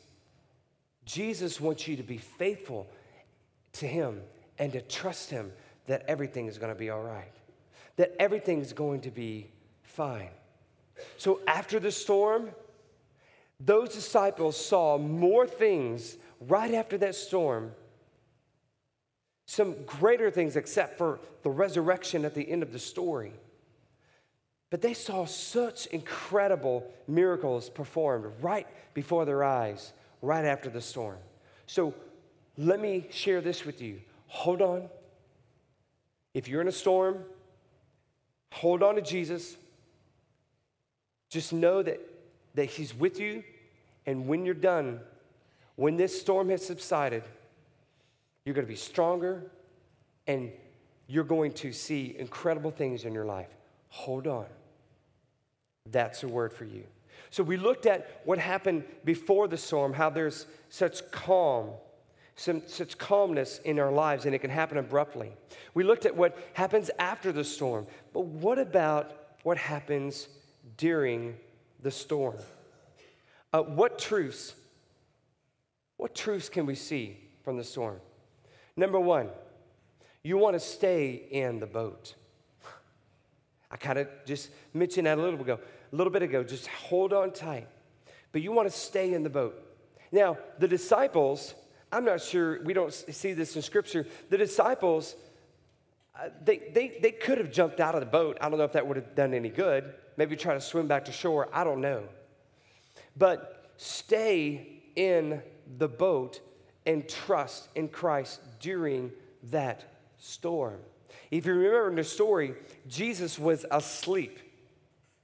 Jesus 1.05 1.61
wants 1.61 1.87
you 1.87 1.95
to 1.95 2.03
be 2.03 2.17
faithful 2.17 2.89
to 3.71 3.87
Him 3.87 4.19
and 4.59 4.73
to 4.73 4.81
trust 4.81 5.29
Him 5.29 5.53
that 5.87 6.03
everything 6.09 6.47
is 6.47 6.57
going 6.57 6.73
to 6.73 6.77
be 6.77 6.89
all 6.89 7.01
right, 7.01 7.31
that 7.95 8.13
everything 8.19 8.59
is 8.59 8.73
going 8.73 8.99
to 8.99 9.09
be 9.09 9.47
fine. 9.81 10.27
So 11.15 11.39
after 11.47 11.79
the 11.79 11.89
storm, 11.89 12.49
those 13.61 13.93
disciples 13.93 14.57
saw 14.57 14.97
more 14.97 15.47
things 15.47 16.17
right 16.41 16.73
after 16.73 16.97
that 16.97 17.15
storm 17.15 17.71
some 19.45 19.85
greater 19.85 20.29
things 20.29 20.57
except 20.57 20.97
for 20.97 21.21
the 21.43 21.49
resurrection 21.49 22.25
at 22.25 22.35
the 22.35 22.51
end 22.51 22.61
of 22.61 22.73
the 22.73 22.79
story. 22.79 23.31
But 24.71 24.81
they 24.81 24.93
saw 24.93 25.25
such 25.25 25.85
incredible 25.87 26.89
miracles 27.07 27.69
performed 27.69 28.25
right 28.41 28.65
before 28.93 29.25
their 29.25 29.43
eyes, 29.43 29.91
right 30.21 30.45
after 30.45 30.69
the 30.69 30.81
storm. 30.81 31.17
So 31.67 31.93
let 32.57 32.79
me 32.79 33.07
share 33.11 33.41
this 33.41 33.65
with 33.65 33.81
you. 33.81 33.99
Hold 34.27 34.61
on. 34.61 34.89
If 36.33 36.47
you're 36.47 36.61
in 36.61 36.69
a 36.69 36.71
storm, 36.71 37.25
hold 38.53 38.81
on 38.81 38.95
to 38.95 39.01
Jesus. 39.01 39.57
Just 41.29 41.51
know 41.51 41.83
that, 41.83 41.99
that 42.55 42.65
He's 42.65 42.95
with 42.95 43.19
you. 43.19 43.43
And 44.05 44.25
when 44.25 44.45
you're 44.45 44.53
done, 44.53 45.01
when 45.75 45.97
this 45.97 46.19
storm 46.19 46.49
has 46.49 46.65
subsided, 46.65 47.23
you're 48.45 48.55
going 48.55 48.65
to 48.65 48.71
be 48.71 48.77
stronger 48.77 49.51
and 50.27 50.49
you're 51.07 51.25
going 51.25 51.51
to 51.51 51.73
see 51.73 52.15
incredible 52.17 52.71
things 52.71 53.03
in 53.03 53.13
your 53.13 53.25
life. 53.25 53.49
Hold 53.89 54.27
on. 54.27 54.45
That's 55.91 56.23
a 56.23 56.27
word 56.27 56.53
for 56.53 56.65
you. 56.65 56.83
So, 57.29 57.43
we 57.43 57.57
looked 57.57 57.85
at 57.85 58.21
what 58.25 58.39
happened 58.39 58.83
before 59.05 59.47
the 59.47 59.57
storm, 59.57 59.93
how 59.93 60.09
there's 60.09 60.47
such 60.69 61.09
calm, 61.11 61.69
some, 62.35 62.63
such 62.67 62.97
calmness 62.97 63.59
in 63.59 63.79
our 63.79 63.91
lives, 63.91 64.25
and 64.25 64.35
it 64.35 64.39
can 64.39 64.49
happen 64.49 64.77
abruptly. 64.77 65.31
We 65.73 65.83
looked 65.83 66.05
at 66.05 66.15
what 66.15 66.37
happens 66.53 66.91
after 66.99 67.31
the 67.31 67.43
storm, 67.43 67.87
but 68.13 68.25
what 68.25 68.59
about 68.59 69.13
what 69.43 69.57
happens 69.57 70.27
during 70.77 71.37
the 71.81 71.91
storm? 71.91 72.37
Uh, 73.53 73.61
what 73.61 73.99
truths, 73.99 74.55
what 75.97 76.15
truths 76.15 76.49
can 76.49 76.65
we 76.65 76.75
see 76.75 77.17
from 77.43 77.57
the 77.57 77.63
storm? 77.63 77.99
Number 78.75 78.99
one, 78.99 79.29
you 80.23 80.37
want 80.37 80.55
to 80.55 80.59
stay 80.59 81.27
in 81.31 81.59
the 81.59 81.65
boat. 81.65 82.15
I 83.69 83.77
kind 83.77 83.99
of 83.99 84.07
just 84.25 84.49
mentioned 84.73 85.07
that 85.07 85.17
a 85.17 85.21
little 85.21 85.37
bit 85.37 85.47
ago, 85.47 85.59
a 85.91 85.95
little 85.95 86.11
bit 86.11 86.21
ago. 86.21 86.43
Just 86.43 86.67
hold 86.67 87.13
on 87.13 87.31
tight. 87.31 87.67
But 88.31 88.41
you 88.41 88.51
want 88.51 88.69
to 88.69 88.75
stay 88.75 89.13
in 89.13 89.23
the 89.23 89.29
boat. 89.29 89.55
Now, 90.11 90.37
the 90.59 90.67
disciples, 90.67 91.53
I'm 91.91 92.05
not 92.05 92.21
sure, 92.21 92.63
we 92.63 92.73
don't 92.73 92.93
see 92.93 93.33
this 93.33 93.55
in 93.55 93.61
scripture. 93.61 94.05
The 94.29 94.37
disciples, 94.37 95.15
uh, 96.17 96.29
they, 96.43 96.57
they, 96.73 96.99
they 97.01 97.11
could 97.11 97.37
have 97.37 97.51
jumped 97.51 97.79
out 97.79 97.95
of 97.95 98.01
the 98.01 98.07
boat. 98.07 98.37
I 98.41 98.49
don't 98.49 98.57
know 98.57 98.65
if 98.65 98.73
that 98.73 98.87
would 98.87 98.97
have 98.97 99.15
done 99.15 99.33
any 99.33 99.49
good. 99.49 99.93
Maybe 100.17 100.35
try 100.35 100.53
to 100.53 100.61
swim 100.61 100.87
back 100.87 101.05
to 101.05 101.11
shore. 101.11 101.49
I 101.53 101.63
don't 101.63 101.81
know. 101.81 102.03
But 103.17 103.71
stay 103.77 104.83
in 104.95 105.41
the 105.77 105.87
boat 105.87 106.41
and 106.85 107.07
trust 107.07 107.69
in 107.75 107.87
Christ 107.87 108.41
during 108.59 109.11
that 109.51 109.83
storm. 110.17 110.79
If 111.29 111.45
you 111.45 111.53
remember 111.53 111.89
in 111.89 111.95
the 111.95 112.03
story, 112.03 112.55
Jesus 112.87 113.39
was 113.39 113.65
asleep. 113.71 114.39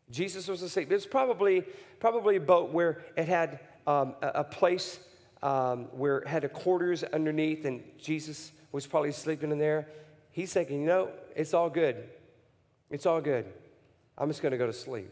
Jesus 0.10 0.48
was 0.48 0.62
asleep. 0.62 0.90
It 0.92 0.94
was 0.94 1.06
probably, 1.06 1.64
probably 2.00 2.38
a 2.38 2.42
boat 2.42 2.72
where 2.72 3.04
it 3.16 3.28
had 3.28 3.60
um, 3.86 4.16
a, 4.22 4.28
a, 4.36 4.44
place 4.44 5.00
um, 5.44 5.86
where 5.92 6.20
it 6.20 6.28
had 6.28 6.44
a 6.44 6.50
quarters 6.50 7.04
underneath, 7.04 7.66
and 7.66 7.84
Jesus 7.98 8.52
was 8.72 8.88
probably 8.88 9.12
sleeping 9.12 9.52
in 9.52 9.60
there. 9.60 9.88
He's 10.32 10.54
thinking, 10.54 10.82
you 10.82 10.88
know, 10.88 11.10
it's 11.36 11.54
all 11.54 11.70
good. 11.70 12.08
It's 12.90 13.06
all 13.06 13.22
good. 13.22 13.46
I'm 14.18 14.30
just 14.30 14.42
going 14.42 14.52
to 14.52 14.58
go 14.58 14.68
to 14.68 14.74
sleep. 14.74 15.12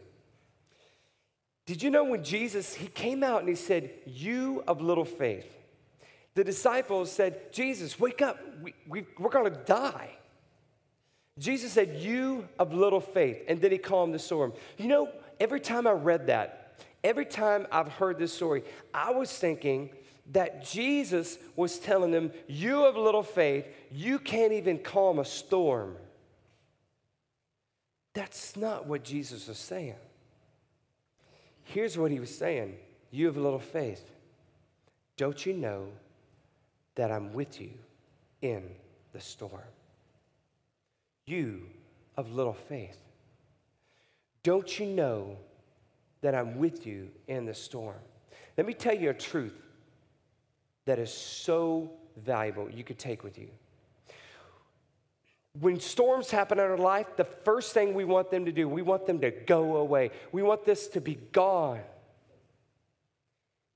Did 1.66 1.82
you 1.82 1.90
know 1.90 2.04
when 2.04 2.22
Jesus, 2.22 2.74
he 2.74 2.86
came 2.86 3.22
out 3.22 3.40
and 3.40 3.48
he 3.48 3.54
said, 3.54 3.90
You 4.06 4.62
of 4.68 4.80
little 4.80 5.04
faith, 5.04 5.52
the 6.34 6.44
disciples 6.44 7.10
said, 7.10 7.52
Jesus, 7.52 7.98
wake 7.98 8.22
up. 8.22 8.38
We, 8.62 8.74
we, 8.88 9.06
we're 9.18 9.30
going 9.30 9.50
to 9.52 9.58
die. 9.64 10.10
Jesus 11.38 11.72
said, 11.72 11.96
You 11.98 12.48
of 12.58 12.72
little 12.72 13.00
faith. 13.00 13.42
And 13.48 13.60
then 13.60 13.72
he 13.72 13.78
calmed 13.78 14.14
the 14.14 14.18
storm. 14.18 14.52
You 14.78 14.88
know, 14.88 15.10
every 15.38 15.60
time 15.60 15.86
I 15.86 15.92
read 15.92 16.28
that, 16.28 16.78
every 17.04 17.26
time 17.26 17.66
I've 17.70 17.88
heard 17.88 18.18
this 18.18 18.32
story, 18.32 18.62
I 18.94 19.10
was 19.10 19.30
thinking 19.30 19.90
that 20.32 20.64
Jesus 20.64 21.38
was 21.54 21.78
telling 21.78 22.10
them, 22.10 22.32
You 22.48 22.84
have 22.84 22.96
little 22.96 23.22
faith, 23.22 23.66
you 23.92 24.18
can't 24.18 24.52
even 24.52 24.78
calm 24.78 25.18
a 25.18 25.24
storm. 25.24 25.96
That's 28.14 28.56
not 28.56 28.86
what 28.86 29.04
Jesus 29.04 29.46
was 29.46 29.58
saying. 29.58 29.94
Here's 31.64 31.98
what 31.98 32.10
he 32.10 32.18
was 32.18 32.34
saying 32.34 32.76
You 33.10 33.26
have 33.26 33.36
little 33.36 33.58
faith. 33.58 34.10
Don't 35.16 35.44
you 35.44 35.52
know 35.52 35.88
that 36.94 37.10
I'm 37.10 37.32
with 37.32 37.60
you 37.60 37.70
in 38.40 38.62
the 39.12 39.20
storm? 39.20 39.62
You 41.26 41.62
of 42.16 42.32
little 42.32 42.54
faith. 42.54 42.98
Don't 44.42 44.78
you 44.78 44.86
know 44.86 45.36
that 46.20 46.34
I'm 46.34 46.58
with 46.58 46.86
you 46.86 47.08
in 47.26 47.46
the 47.46 47.54
storm? 47.54 47.96
Let 48.56 48.66
me 48.66 48.74
tell 48.74 48.94
you 48.94 49.10
a 49.10 49.14
truth 49.14 49.60
that 50.84 50.98
is 50.98 51.12
so 51.12 51.90
valuable 52.16 52.70
you 52.70 52.84
could 52.84 52.98
take 52.98 53.24
with 53.24 53.38
you. 53.38 53.48
When 55.58 55.80
storms 55.80 56.30
happen 56.30 56.58
in 56.58 56.64
our 56.64 56.78
life, 56.78 57.16
the 57.16 57.24
first 57.24 57.74
thing 57.74 57.94
we 57.94 58.04
want 58.04 58.30
them 58.30 58.44
to 58.44 58.52
do, 58.52 58.68
we 58.68 58.82
want 58.82 59.06
them 59.06 59.20
to 59.20 59.30
go 59.30 59.76
away. 59.76 60.10
We 60.30 60.42
want 60.42 60.64
this 60.64 60.86
to 60.88 61.00
be 61.00 61.16
gone. 61.32 61.80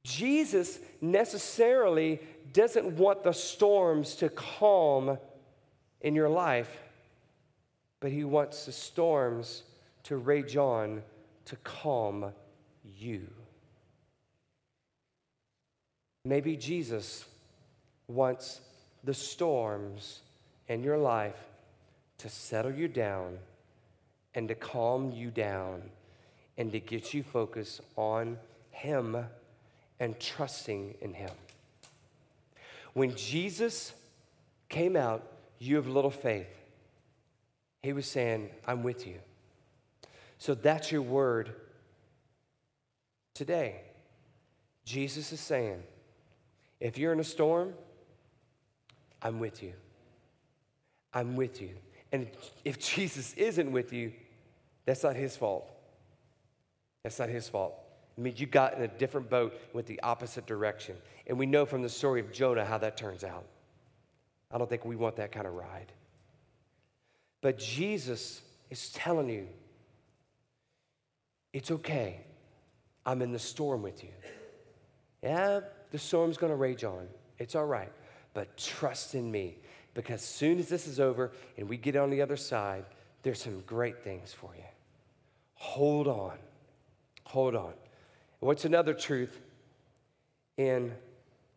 Jesus 0.04 0.78
necessarily 1.00 2.20
doesn't 2.52 2.96
want 2.96 3.24
the 3.24 3.32
storms 3.32 4.14
to 4.16 4.28
calm 4.28 5.18
in 6.00 6.14
your 6.14 6.28
life, 6.28 6.78
but 8.00 8.10
he 8.10 8.24
wants 8.24 8.66
the 8.66 8.72
storms 8.72 9.62
to 10.04 10.16
rage 10.16 10.56
on 10.56 11.02
to 11.44 11.56
calm 11.56 12.32
you. 12.98 13.26
Maybe 16.24 16.56
Jesus 16.56 17.24
wants 18.08 18.60
the 19.04 19.14
storms 19.14 20.20
in 20.68 20.82
your 20.82 20.98
life 20.98 21.38
to 22.18 22.28
settle 22.28 22.72
you 22.72 22.88
down 22.88 23.38
and 24.34 24.48
to 24.48 24.54
calm 24.54 25.10
you 25.12 25.30
down 25.30 25.82
and 26.58 26.70
to 26.72 26.80
get 26.80 27.14
you 27.14 27.22
focused 27.22 27.80
on 27.96 28.38
Him 28.70 29.16
and 29.98 30.20
trusting 30.20 30.94
in 31.00 31.14
Him. 31.14 31.30
When 32.92 33.16
Jesus 33.16 33.94
came 34.68 34.96
out, 34.96 35.26
you 35.58 35.76
have 35.76 35.88
little 35.88 36.10
faith. 36.10 36.59
He 37.82 37.92
was 37.92 38.06
saying, 38.06 38.50
I'm 38.66 38.82
with 38.82 39.06
you. 39.06 39.18
So 40.38 40.54
that's 40.54 40.90
your 40.90 41.02
word 41.02 41.54
today. 43.34 43.82
Jesus 44.84 45.32
is 45.32 45.40
saying, 45.40 45.82
if 46.80 46.98
you're 46.98 47.12
in 47.12 47.20
a 47.20 47.24
storm, 47.24 47.74
I'm 49.22 49.38
with 49.38 49.62
you. 49.62 49.72
I'm 51.12 51.36
with 51.36 51.60
you. 51.60 51.70
And 52.12 52.28
if 52.64 52.78
Jesus 52.78 53.34
isn't 53.34 53.70
with 53.70 53.92
you, 53.92 54.12
that's 54.86 55.02
not 55.02 55.16
his 55.16 55.36
fault. 55.36 55.70
That's 57.02 57.18
not 57.18 57.28
his 57.28 57.48
fault. 57.48 57.74
It 58.16 58.20
means 58.20 58.40
you 58.40 58.46
got 58.46 58.74
in 58.74 58.82
a 58.82 58.88
different 58.88 59.30
boat, 59.30 59.54
went 59.72 59.86
the 59.86 60.00
opposite 60.02 60.46
direction. 60.46 60.96
And 61.26 61.38
we 61.38 61.46
know 61.46 61.64
from 61.64 61.82
the 61.82 61.88
story 61.88 62.20
of 62.20 62.32
Jonah 62.32 62.64
how 62.64 62.78
that 62.78 62.96
turns 62.96 63.24
out. 63.24 63.44
I 64.50 64.58
don't 64.58 64.68
think 64.68 64.84
we 64.84 64.96
want 64.96 65.16
that 65.16 65.32
kind 65.32 65.46
of 65.46 65.54
ride. 65.54 65.92
But 67.40 67.58
Jesus 67.58 68.42
is 68.70 68.90
telling 68.90 69.28
you, 69.28 69.46
it's 71.52 71.70
okay. 71.70 72.20
I'm 73.04 73.22
in 73.22 73.32
the 73.32 73.38
storm 73.38 73.82
with 73.82 74.04
you. 74.04 74.10
Yeah, 75.22 75.60
the 75.90 75.98
storm's 75.98 76.36
to 76.50 76.56
rage 76.56 76.84
on. 76.84 77.08
It's 77.38 77.54
all 77.54 77.66
right. 77.66 77.92
But 78.34 78.56
trust 78.56 79.14
in 79.14 79.30
me 79.30 79.56
because 79.94 80.22
soon 80.22 80.58
as 80.58 80.68
this 80.68 80.86
is 80.86 81.00
over 81.00 81.32
and 81.56 81.68
we 81.68 81.76
get 81.76 81.96
on 81.96 82.10
the 82.10 82.22
other 82.22 82.36
side, 82.36 82.84
there's 83.22 83.42
some 83.42 83.60
great 83.66 84.04
things 84.04 84.32
for 84.32 84.50
you. 84.56 84.64
Hold 85.54 86.06
on. 86.08 86.38
Hold 87.24 87.54
on. 87.54 87.72
What's 88.38 88.64
another 88.64 88.94
truth 88.94 89.38
in 90.56 90.92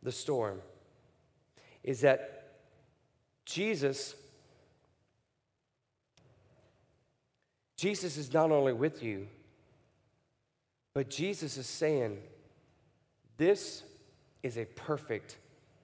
the 0.01 0.11
storm? 0.11 0.61
Is 1.83 2.01
that 2.01 2.55
Jesus 3.45 4.15
Jesus 7.83 8.15
is 8.15 8.33
not 8.33 8.49
only 8.49 8.71
with 8.71 9.03
you, 9.03 9.27
but 10.93 11.09
Jesus 11.09 11.57
is 11.57 11.67
saying, 11.67 12.17
This 13.35 13.83
is 14.41 14.57
a 14.57 14.63
perfect 14.63 15.35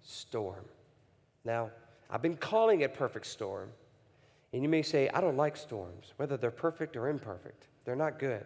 storm. 0.01 0.63
Now, 1.43 1.71
I've 2.09 2.21
been 2.21 2.37
calling 2.37 2.79
it 2.79 2.93
perfect 2.93 3.25
storm. 3.25 3.71
And 4.53 4.63
you 4.63 4.69
may 4.69 4.81
say, 4.81 5.09
I 5.13 5.19
don't 5.19 5.35
like 5.35 5.57
storms, 5.57 6.13
whether 6.15 6.37
they're 6.37 6.51
perfect 6.51 6.95
or 6.95 7.09
imperfect. 7.09 7.65
They're 7.83 7.97
not 7.97 8.17
good. 8.17 8.45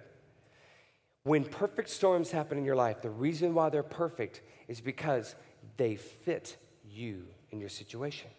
When 1.21 1.43
perfect 1.43 1.91
storms 1.91 2.31
happen 2.31 2.57
in 2.57 2.65
your 2.65 2.75
life, 2.75 3.03
the 3.03 3.11
reason 3.11 3.53
why 3.53 3.69
they're 3.69 3.83
perfect 3.83 4.41
is 4.67 4.81
because 4.81 5.35
they 5.77 5.95
fit 5.95 6.57
you 6.83 7.27
in 7.51 7.59
your 7.59 7.69
situation, 7.69 8.31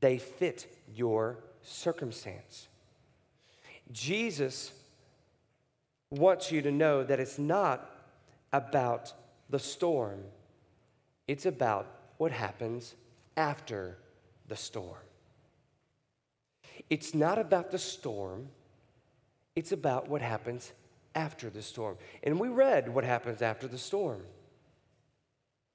they 0.00 0.18
fit 0.18 0.66
your 0.92 1.44
circumstance. 1.62 2.66
Jesus 3.92 4.72
wants 6.10 6.50
you 6.50 6.62
to 6.62 6.70
know 6.70 7.04
that 7.04 7.20
it's 7.20 7.38
not 7.38 7.90
about 8.52 9.12
the 9.50 9.58
storm, 9.58 10.22
it's 11.26 11.46
about 11.46 11.86
what 12.18 12.32
happens 12.32 12.94
after 13.36 13.96
the 14.48 14.56
storm. 14.56 14.98
It's 16.90 17.14
not 17.14 17.38
about 17.38 17.70
the 17.70 17.78
storm, 17.78 18.48
it's 19.56 19.72
about 19.72 20.08
what 20.08 20.22
happens 20.22 20.72
after 21.14 21.50
the 21.50 21.62
storm. 21.62 21.96
And 22.22 22.38
we 22.38 22.48
read 22.48 22.92
what 22.92 23.04
happens 23.04 23.42
after 23.42 23.66
the 23.68 23.78
storm. 23.78 24.22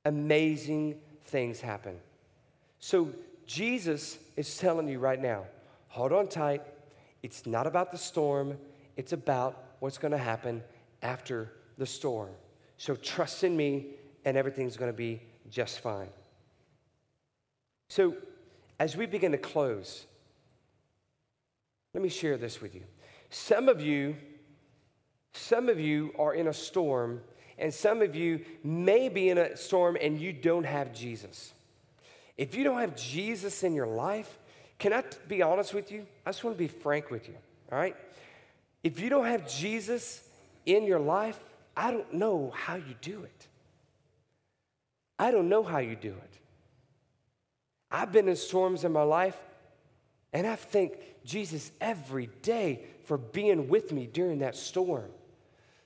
Amazing 0.05 0.99
things 1.25 1.61
happen. 1.61 1.95
So 2.79 3.13
Jesus 3.45 4.17
is 4.37 4.57
telling 4.57 4.87
you 4.87 4.99
right 4.99 5.21
now 5.21 5.45
hold 5.87 6.13
on 6.13 6.27
tight. 6.27 6.61
It's 7.23 7.45
not 7.45 7.67
about 7.67 7.91
the 7.91 7.97
storm, 7.97 8.57
it's 8.95 9.13
about 9.13 9.63
what's 9.79 9.97
going 9.97 10.11
to 10.11 10.17
happen 10.17 10.63
after 11.01 11.51
the 11.77 11.85
storm. 11.85 12.31
So 12.77 12.95
trust 12.95 13.43
in 13.43 13.55
me, 13.55 13.87
and 14.25 14.37
everything's 14.37 14.77
going 14.77 14.91
to 14.91 14.97
be 14.97 15.21
just 15.49 15.79
fine. 15.79 16.09
So, 17.89 18.15
as 18.79 18.95
we 18.95 19.05
begin 19.05 19.31
to 19.31 19.37
close, 19.37 20.05
let 21.93 22.03
me 22.03 22.09
share 22.09 22.37
this 22.37 22.61
with 22.61 22.75
you. 22.75 22.83
Some 23.29 23.67
of 23.67 23.81
you, 23.81 24.15
some 25.33 25.69
of 25.69 25.79
you 25.79 26.13
are 26.17 26.33
in 26.33 26.47
a 26.47 26.53
storm, 26.53 27.21
and 27.57 27.73
some 27.73 28.01
of 28.01 28.15
you 28.15 28.45
may 28.63 29.09
be 29.09 29.29
in 29.29 29.37
a 29.37 29.57
storm 29.57 29.97
and 29.99 30.19
you 30.19 30.31
don't 30.31 30.63
have 30.63 30.93
Jesus. 30.93 31.53
If 32.37 32.55
you 32.55 32.63
don't 32.63 32.79
have 32.79 32.95
Jesus 32.95 33.63
in 33.63 33.75
your 33.75 33.87
life, 33.87 34.39
can 34.79 34.93
I 34.93 35.03
be 35.27 35.41
honest 35.41 35.73
with 35.73 35.91
you? 35.91 36.07
I 36.25 36.31
just 36.31 36.43
want 36.43 36.57
to 36.57 36.57
be 36.57 36.69
frank 36.69 37.11
with 37.11 37.27
you, 37.27 37.35
all 37.71 37.77
right? 37.77 37.95
If 38.83 38.99
you 38.99 39.09
don't 39.09 39.25
have 39.25 39.47
Jesus 39.47 40.27
in 40.65 40.85
your 40.85 40.99
life, 40.99 41.39
I 41.75 41.91
don't 41.91 42.13
know 42.13 42.51
how 42.55 42.75
you 42.75 42.95
do 43.01 43.23
it. 43.23 43.47
I 45.19 45.31
don't 45.31 45.49
know 45.49 45.63
how 45.63 45.79
you 45.79 45.97
do 45.97 46.09
it. 46.09 46.39
I've 47.91 48.11
been 48.11 48.29
in 48.29 48.35
storms 48.37 48.85
in 48.85 48.93
my 48.93 49.03
life, 49.03 49.37
and 50.31 50.47
I 50.47 50.55
thank 50.55 50.93
Jesus 51.25 51.71
every 51.81 52.29
day 52.41 52.85
for 53.03 53.17
being 53.17 53.67
with 53.67 53.91
me 53.91 54.07
during 54.07 54.39
that 54.39 54.55
storm. 54.55 55.09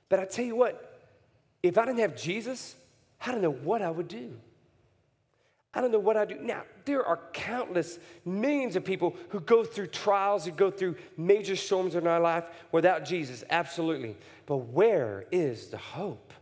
But 0.09 0.19
I 0.19 0.25
tell 0.25 0.45
you 0.45 0.55
what, 0.55 1.01
if 1.63 1.77
I 1.77 1.85
didn't 1.85 1.99
have 1.99 2.15
Jesus, 2.15 2.75
I 3.25 3.31
don't 3.31 3.41
know 3.41 3.51
what 3.51 3.81
I 3.81 3.89
would 3.89 4.07
do. 4.07 4.33
I 5.73 5.81
don't 5.81 5.91
know 5.91 5.99
what 5.99 6.17
I 6.17 6.25
do. 6.25 6.35
Now, 6.39 6.63
there 6.85 7.03
are 7.03 7.19
countless 7.33 7.97
millions 8.25 8.75
of 8.75 8.85
people 8.85 9.15
who 9.29 9.39
go 9.39 9.63
through 9.63 9.87
trials, 9.87 10.45
who 10.45 10.51
go 10.51 10.69
through 10.69 10.95
major 11.17 11.55
storms 11.55 11.95
in 11.95 12.05
our 12.05 12.19
life 12.19 12.43
without 12.71 13.05
Jesus, 13.05 13.43
absolutely. 13.49 14.15
But 14.45 14.57
where 14.57 15.25
is 15.31 15.67
the 15.67 15.77
hope? 15.77 16.33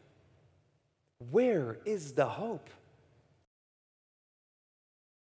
Where 1.30 1.78
is 1.86 2.14
the 2.14 2.26
hope? 2.26 2.70